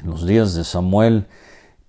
en 0.00 0.06
los 0.06 0.24
días 0.24 0.54
de 0.54 0.62
Samuel 0.62 1.26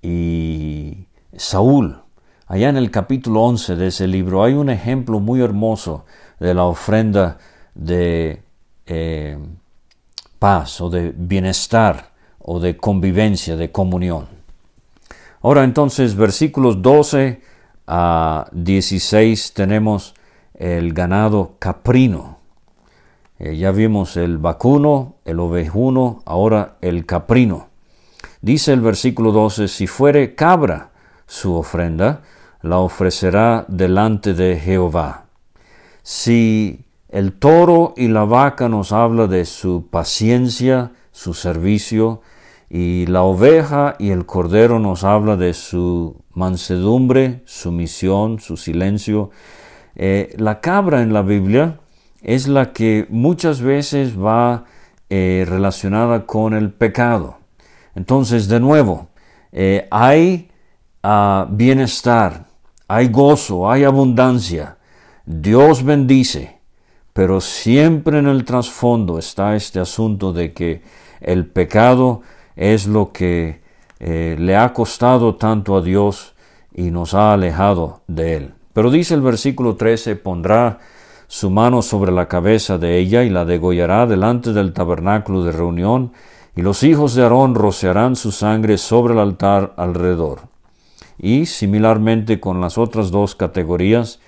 y 0.02 1.06
Saúl, 1.38 2.02
allá 2.48 2.70
en 2.70 2.78
el 2.78 2.90
capítulo 2.90 3.44
11 3.44 3.76
de 3.76 3.88
ese 3.88 4.08
libro, 4.08 4.44
hay 4.44 4.54
un 4.54 4.72
ejemplo 4.72 5.20
muy 5.20 5.40
hermoso 5.42 6.06
de 6.40 6.56
la 6.56 6.64
ofrenda 6.64 7.38
de 7.76 8.42
eh, 8.88 9.38
paz 10.40 10.82
o 10.82 10.90
de 10.90 11.14
bienestar 11.16 12.12
o 12.40 12.60
de 12.60 12.78
convivencia, 12.78 13.56
de 13.56 13.72
comunión. 13.72 14.28
Ahora 15.42 15.64
entonces, 15.64 16.16
versículos 16.16 16.82
12 16.82 17.42
a 17.88 18.48
16 18.52 19.54
tenemos 19.54 20.16
el 20.56 20.94
ganado 20.94 21.56
caprino. 21.60 22.40
Eh, 23.38 23.56
ya 23.56 23.72
vimos 23.72 24.18
el 24.18 24.38
vacuno, 24.38 25.16
el 25.24 25.40
ovejuno, 25.40 26.22
ahora 26.26 26.78
el 26.82 27.06
caprino. 27.06 27.68
Dice 28.42 28.74
el 28.74 28.82
versículo 28.82 29.32
12, 29.32 29.68
si 29.68 29.88
fuere 29.88 30.36
cabra 30.36 30.92
su 31.26 31.56
ofrenda, 31.56 32.22
la 32.62 32.80
ofrecerá 32.80 33.66
delante 33.68 34.34
de 34.34 34.60
Jehová. 34.60 35.26
Si 36.04 36.86
el 37.10 37.34
toro 37.34 37.94
y 37.98 38.08
la 38.08 38.24
vaca 38.24 38.70
nos 38.70 38.92
habla 38.92 39.28
de 39.28 39.46
su 39.46 39.88
paciencia, 39.90 40.92
su 41.12 41.34
servicio, 41.34 42.22
y 42.70 43.08
la 43.08 43.24
oveja 43.24 43.96
y 43.98 44.12
el 44.12 44.26
cordero 44.26 44.80
nos 44.80 45.04
habla 45.04 45.36
de 45.36 45.54
su 45.54 46.22
mansedumbre, 46.34 47.42
su 47.46 47.72
misión, 47.72 48.40
su 48.40 48.58
silencio. 48.58 49.32
Eh, 49.96 50.36
la 50.38 50.62
cabra 50.62 51.02
en 51.02 51.12
la 51.12 51.24
Biblia 51.24 51.80
es 52.22 52.48
la 52.48 52.72
que 52.72 53.08
muchas 53.10 53.62
veces 53.62 54.18
va 54.18 54.66
eh, 55.10 55.46
relacionada 55.48 56.28
con 56.28 56.54
el 56.54 56.72
pecado. 56.72 57.38
Entonces, 57.96 58.48
de 58.48 58.60
nuevo, 58.60 59.08
eh, 59.52 59.88
hay 59.90 60.52
ah, 61.02 61.48
bienestar, 61.50 62.46
hay 62.88 63.08
gozo, 63.08 63.70
hay 63.70 63.84
abundancia. 63.84 64.78
Dios 65.26 65.84
bendice, 65.84 66.59
pero 67.20 67.42
siempre 67.42 68.20
en 68.20 68.28
el 68.28 68.46
trasfondo 68.46 69.20
está 69.20 69.54
este 69.54 69.82
asunto 69.82 70.32
de 70.32 70.54
que 70.54 70.82
el 71.20 71.48
pecado 71.48 72.22
es 72.56 72.88
lo 72.88 73.12
que 73.12 73.60
eh, 74.00 74.38
le 74.40 74.56
ha 74.56 74.72
costado 74.72 75.36
tanto 75.36 75.76
a 75.76 75.82
Dios 75.82 76.34
y 76.74 76.92
nos 76.92 77.14
ha 77.14 77.34
alejado 77.34 78.04
de 78.08 78.38
Él. 78.38 78.54
Pero 78.72 78.90
dice 78.90 79.16
el 79.16 79.22
versículo 79.22 79.76
13, 79.76 80.16
pondrá 80.16 80.80
su 81.28 81.50
mano 81.50 81.82
sobre 81.82 82.14
la 82.14 82.30
cabeza 82.30 82.78
de 82.78 82.98
ella 83.00 83.24
y 83.26 83.30
la 83.30 83.44
degollará 83.44 84.08
delante 84.08 84.54
del 84.54 84.72
tabernáculo 84.72 85.44
de 85.44 85.52
reunión, 85.52 86.14
y 86.56 86.62
los 86.62 86.84
hijos 86.84 87.16
de 87.16 87.24
Aarón 87.24 87.54
rociarán 87.54 88.16
su 88.16 88.32
sangre 88.32 88.78
sobre 88.78 89.12
el 89.12 89.20
altar 89.20 89.74
alrededor. 89.76 90.44
Y 91.18 91.48
similarmente 91.48 92.40
con 92.40 92.62
las 92.62 92.78
otras 92.78 93.12
dos 93.12 93.36
categorías, 93.36 94.22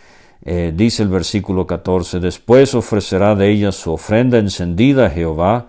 eh, 0.43 0.73
dice 0.75 1.03
el 1.03 1.09
versículo 1.09 1.67
14, 1.67 2.19
después 2.19 2.73
ofrecerá 2.73 3.35
de 3.35 3.49
ella 3.49 3.71
su 3.71 3.91
ofrenda 3.91 4.39
encendida 4.39 5.05
a 5.05 5.09
Jehová, 5.09 5.67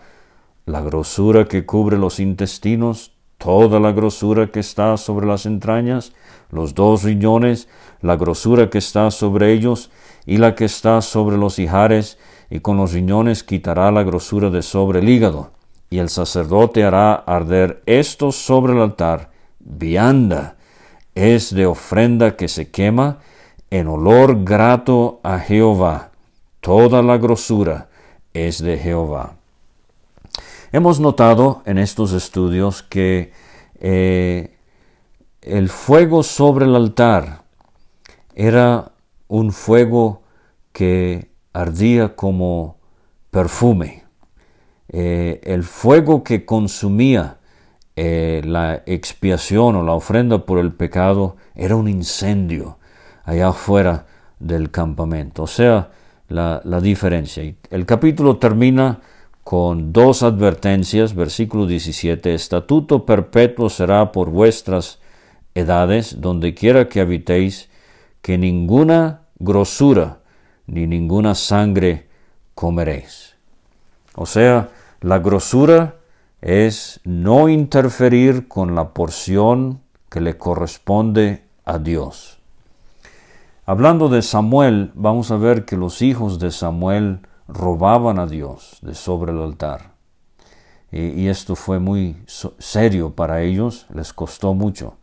la 0.65 0.81
grosura 0.81 1.47
que 1.47 1.67
cubre 1.67 1.99
los 1.99 2.21
intestinos, 2.21 3.13
toda 3.37 3.81
la 3.81 3.93
grosura 3.93 4.47
que 4.47 4.61
está 4.61 4.97
sobre 4.97 5.27
las 5.27 5.45
entrañas, 5.45 6.13
los 6.51 6.75
dos 6.75 7.03
riñones, 7.03 7.69
la 8.01 8.17
grosura 8.17 8.71
que 8.71 8.79
está 8.79 9.11
sobre 9.11 9.53
ellos 9.53 9.91
y 10.25 10.37
la 10.39 10.55
que 10.55 10.65
está 10.65 11.03
sobre 11.03 11.37
los 11.37 11.59
hijares, 11.59 12.19
y 12.49 12.61
con 12.61 12.77
los 12.77 12.93
riñones 12.93 13.43
quitará 13.43 13.91
la 13.91 14.05
grosura 14.05 14.51
de 14.51 14.63
sobre 14.63 15.01
el 15.01 15.09
hígado. 15.09 15.51
Y 15.91 15.99
el 15.99 16.09
sacerdote 16.09 16.85
hará 16.85 17.15
arder 17.15 17.83
esto 17.87 18.33
sobre 18.33 18.73
el 18.75 18.81
altar, 18.81 19.31
vianda, 19.59 20.57
es 21.15 21.55
de 21.55 21.67
ofrenda 21.67 22.37
que 22.37 22.49
se 22.49 22.71
quema, 22.71 23.19
en 23.73 23.89
olor 23.89 24.45
grato 24.45 25.19
a 25.23 25.39
Jehová. 25.39 26.11
Toda 26.61 27.01
la 27.01 27.17
grosura 27.17 27.89
es 28.35 28.63
de 28.63 28.77
Jehová. 28.77 29.37
Hemos 30.73 31.01
notado 31.01 31.63
en 31.65 31.79
estos 31.79 32.13
estudios 32.13 32.83
que 32.83 33.33
eh, 33.81 34.59
el 35.41 35.71
fuego 35.71 36.23
sobre 36.23 36.67
el 36.67 36.77
altar 36.77 37.45
era 38.35 38.93
un 39.27 39.53
fuego 39.53 40.21
que 40.73 41.31
ardía 41.55 42.15
como 42.15 42.77
perfume. 43.31 44.05
Eh, 44.89 45.41
el 45.45 45.65
fuego 45.65 46.23
que 46.23 46.45
consumía 46.45 47.39
eh, 47.97 48.43
la 48.45 48.83
expiación 48.85 49.77
o 49.77 49.83
la 49.83 49.95
ofrenda 49.95 50.45
por 50.45 50.59
el 50.59 50.75
pecado 50.75 51.37
era 51.55 51.75
un 51.75 51.89
incendio 51.89 52.77
allá 53.25 53.49
afuera 53.49 54.07
del 54.39 54.71
campamento. 54.71 55.45
O 55.45 55.47
sea, 55.47 55.91
la, 56.29 56.61
la 56.65 56.81
diferencia. 56.81 57.43
El 57.71 57.87
capítulo 57.87 58.39
termina 58.39 59.01
con 59.45 59.93
dos 59.93 60.23
advertencias, 60.23 61.15
versículo 61.15 61.67
17, 61.67 62.35
estatuto 62.35 63.05
perpetuo 63.05 63.69
será 63.69 64.13
por 64.13 64.31
vuestras 64.31 65.01
edades, 65.55 66.21
donde 66.21 66.55
quiera 66.55 66.89
que 66.89 67.01
habitéis, 67.01 67.69
que 68.23 68.39
ninguna 68.39 69.23
grosura 69.39 70.21
ni 70.67 70.87
ninguna 70.87 71.35
sangre 71.35 72.07
comeréis. 72.55 73.35
O 74.15 74.27
sea, 74.27 74.71
la 75.01 75.19
grosura 75.19 75.97
es 76.41 77.01
no 77.05 77.49
interferir 77.49 78.49
con 78.49 78.75
la 78.75 78.91
porción 78.91 79.81
que 80.09 80.21
le 80.21 80.37
corresponde 80.37 81.45
a 81.65 81.79
Dios. 81.79 82.39
Hablando 83.65 84.09
de 84.09 84.23
Samuel, 84.23 84.91
vamos 84.97 85.31
a 85.31 85.37
ver 85.37 85.65
que 85.65 85.77
los 85.77 86.03
hijos 86.03 86.41
de 86.41 86.51
Samuel 86.51 87.21
robaban 87.47 88.19
a 88.19 88.27
Dios 88.27 88.79
de 88.83 88.93
sobre 88.93 89.31
el 89.31 89.41
altar. 89.41 89.93
Y, 90.91 91.29
esto 91.29 91.55
fue 91.55 91.79
muy 91.79 92.17
serio 92.59 93.15
para 93.15 93.41
ellos, 93.43 93.87
les 93.95 94.13
costó 94.13 94.53
mucho. 94.53 94.97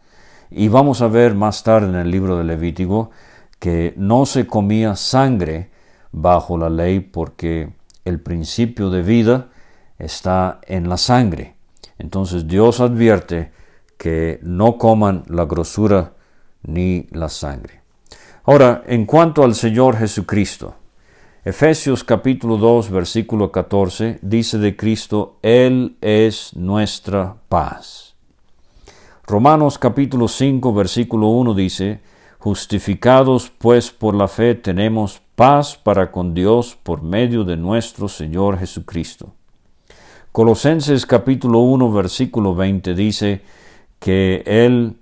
Y 0.52 0.68
vamos 0.68 1.02
a 1.02 1.08
ver 1.08 1.36
más 1.36 1.64
tarde 1.64 1.88
en 1.88 1.96
el 1.96 2.12
libro 2.12 2.38
de 2.38 2.44
Levítico 2.44 3.12
que 3.60 3.94
no 3.96 4.26
se 4.26 4.46
comía 4.46 4.98
sangre 4.98 5.72
bajo 6.12 6.58
la 6.58 6.70
ley 6.70 7.00
porque 7.00 7.74
el 8.04 8.20
principio 8.20 8.90
de 8.90 9.04
vida 9.04 9.48
está 9.98 10.60
en 10.68 10.90
la 10.90 10.98
sangre. 10.98 11.56
Entonces 11.98 12.46
Dios 12.46 12.82
advierte 12.82 13.54
que 13.98 14.42
no 14.44 14.78
coman 14.78 15.24
la 15.28 15.46
grosura 15.46 16.12
ni 16.62 17.08
la 17.12 17.30
sangre. 17.30 17.79
Ahora, 18.50 18.84
en 18.88 19.06
cuanto 19.06 19.44
al 19.44 19.54
Señor 19.54 19.96
Jesucristo, 19.96 20.74
Efesios 21.46 22.04
capítulo 22.04 22.58
2 22.58 22.90
versículo 22.90 23.52
14 23.52 24.18
dice 24.24 24.58
de 24.58 24.76
Cristo, 24.76 25.38
Él 25.44 25.98
es 26.02 26.56
nuestra 26.56 27.36
paz. 27.48 28.16
Romanos 29.28 29.78
capítulo 29.78 30.28
5 30.28 30.74
versículo 30.74 31.28
1 31.28 31.54
dice, 31.54 32.00
Justificados 32.40 33.52
pues 33.56 33.92
por 33.92 34.16
la 34.16 34.28
fe 34.28 34.56
tenemos 34.56 35.22
paz 35.36 35.78
para 35.78 36.12
con 36.12 36.34
Dios 36.34 36.76
por 36.82 37.04
medio 37.04 37.44
de 37.44 37.56
nuestro 37.56 38.08
Señor 38.08 38.58
Jesucristo. 38.58 39.32
Colosenses 40.32 41.06
capítulo 41.06 41.60
1 41.60 41.92
versículo 41.92 42.56
20 42.56 42.96
dice 42.96 43.44
que 44.00 44.42
Él 44.48 44.96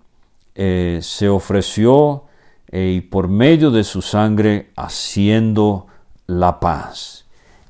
eh, 0.54 1.00
se 1.02 1.30
ofreció 1.30 2.26
y 2.72 3.01
por 3.01 3.28
medio 3.28 3.72
de 3.72 3.84
su 3.84 4.01
sangre 4.01 4.72
haciendo 4.76 5.88
la 6.26 6.59
paz. 6.59 7.26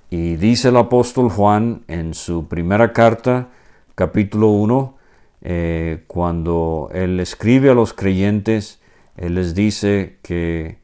Y 0.09 0.35
dice 0.35 0.69
el 0.69 0.77
apóstol 0.77 1.29
Juan 1.29 1.83
en 1.87 2.13
su 2.13 2.47
primera 2.47 2.93
carta, 2.93 3.49
capítulo 3.95 4.47
1, 4.49 4.95
eh, 5.41 6.03
cuando 6.07 6.89
él 6.93 7.19
escribe 7.19 7.69
a 7.69 7.73
los 7.73 7.93
creyentes, 7.93 8.79
él 9.17 9.35
les 9.35 9.53
dice 9.53 10.17
que, 10.21 10.77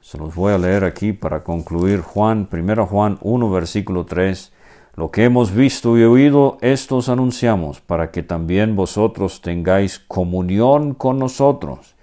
se 0.00 0.18
los 0.18 0.34
voy 0.34 0.52
a 0.52 0.58
leer 0.58 0.84
aquí 0.84 1.12
para 1.12 1.42
concluir, 1.44 2.00
Juan, 2.00 2.48
1 2.50 2.86
Juan 2.86 3.18
1, 3.22 3.50
versículo 3.50 4.04
3, 4.04 4.52
lo 4.94 5.10
que 5.10 5.24
hemos 5.24 5.54
visto 5.54 5.96
y 5.96 6.02
oído, 6.02 6.58
estos 6.60 7.08
anunciamos, 7.08 7.80
para 7.80 8.10
que 8.10 8.22
también 8.22 8.76
vosotros 8.76 9.40
tengáis 9.40 9.98
comunión 10.00 10.92
con 10.92 11.18
nosotros, 11.18 11.94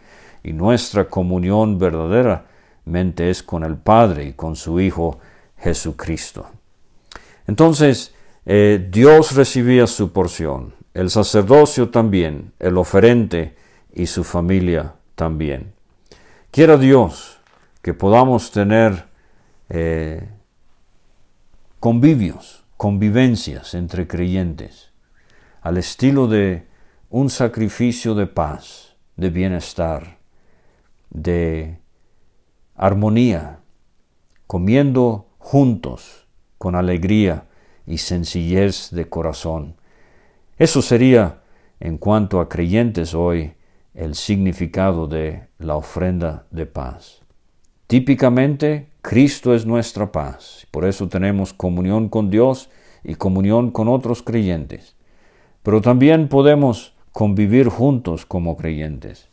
y 0.44 0.54
nuestra 0.54 1.10
comunión 1.10 1.78
verdadera 1.78 2.46
mente 2.86 3.30
es 3.30 3.44
con 3.44 3.64
el 3.64 3.78
Padre 3.78 4.26
y 4.26 4.34
con 4.34 4.56
su 4.56 4.80
Hijo 4.80 5.20
Jesucristo. 5.58 6.50
Entonces, 7.48 8.14
eh, 8.46 8.88
Dios 8.92 9.36
recibía 9.36 9.88
su 9.88 10.12
porción, 10.12 10.74
el 10.94 11.10
sacerdocio 11.10 11.90
también, 11.90 12.54
el 12.60 12.78
oferente 12.78 13.56
y 13.94 14.06
su 14.08 14.24
familia 14.24 14.94
también. 15.16 15.74
Quiera 16.52 16.78
Dios 16.78 17.40
que 17.82 17.94
podamos 17.94 18.52
tener 18.52 19.06
eh, 19.70 20.30
convivios, 21.80 22.64
convivencias 22.78 23.74
entre 23.74 24.08
creyentes, 24.08 24.92
al 25.62 25.78
estilo 25.78 26.28
de 26.28 26.68
un 27.10 27.30
sacrificio 27.30 28.16
de 28.16 28.28
paz, 28.28 28.96
de 29.16 29.30
bienestar, 29.30 30.19
de 31.10 31.80
armonía, 32.76 33.60
comiendo 34.48 35.28
juntos 35.38 36.28
con 36.58 36.76
alegría 36.76 37.46
y 37.86 37.98
sencillez 37.98 38.90
de 38.92 39.10
corazón. 39.10 39.76
Eso 40.58 40.82
sería, 40.82 41.42
en 41.80 41.98
cuanto 41.98 42.40
a 42.40 42.50
creyentes 42.50 43.14
hoy, 43.14 43.54
el 43.94 44.16
significado 44.16 45.08
de 45.08 45.48
la 45.58 45.76
ofrenda 45.76 46.46
de 46.52 46.66
paz. 46.66 47.22
Típicamente, 47.88 48.88
Cristo 49.02 49.56
es 49.56 49.66
nuestra 49.66 50.12
paz. 50.12 50.68
Por 50.72 50.86
eso 50.86 51.08
tenemos 51.10 51.54
comunión 51.54 52.10
con 52.10 52.30
Dios 52.30 52.70
y 53.04 53.16
comunión 53.16 53.72
con 53.72 53.88
otros 53.88 54.22
creyentes. 54.22 54.96
Pero 55.64 55.82
también 55.82 56.28
podemos 56.28 56.94
convivir 57.12 57.70
juntos 57.70 58.26
como 58.26 58.56
creyentes 58.56 59.30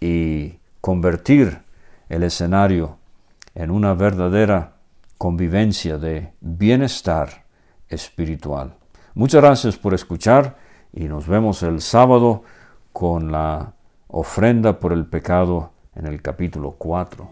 y 0.00 0.54
convertir 0.82 1.62
el 2.08 2.24
escenario 2.24 2.98
en 3.54 3.70
una 3.70 3.94
verdadera 3.94 4.74
convivencia 5.16 5.96
de 5.96 6.32
bienestar 6.40 7.46
espiritual. 7.88 8.74
Muchas 9.14 9.40
gracias 9.42 9.76
por 9.76 9.94
escuchar 9.94 10.58
y 10.92 11.04
nos 11.04 11.28
vemos 11.28 11.62
el 11.62 11.80
sábado 11.80 12.42
con 12.92 13.30
la 13.30 13.74
ofrenda 14.08 14.80
por 14.80 14.92
el 14.92 15.06
pecado 15.06 15.72
en 15.94 16.06
el 16.06 16.20
capítulo 16.20 16.72
4. 16.72 17.30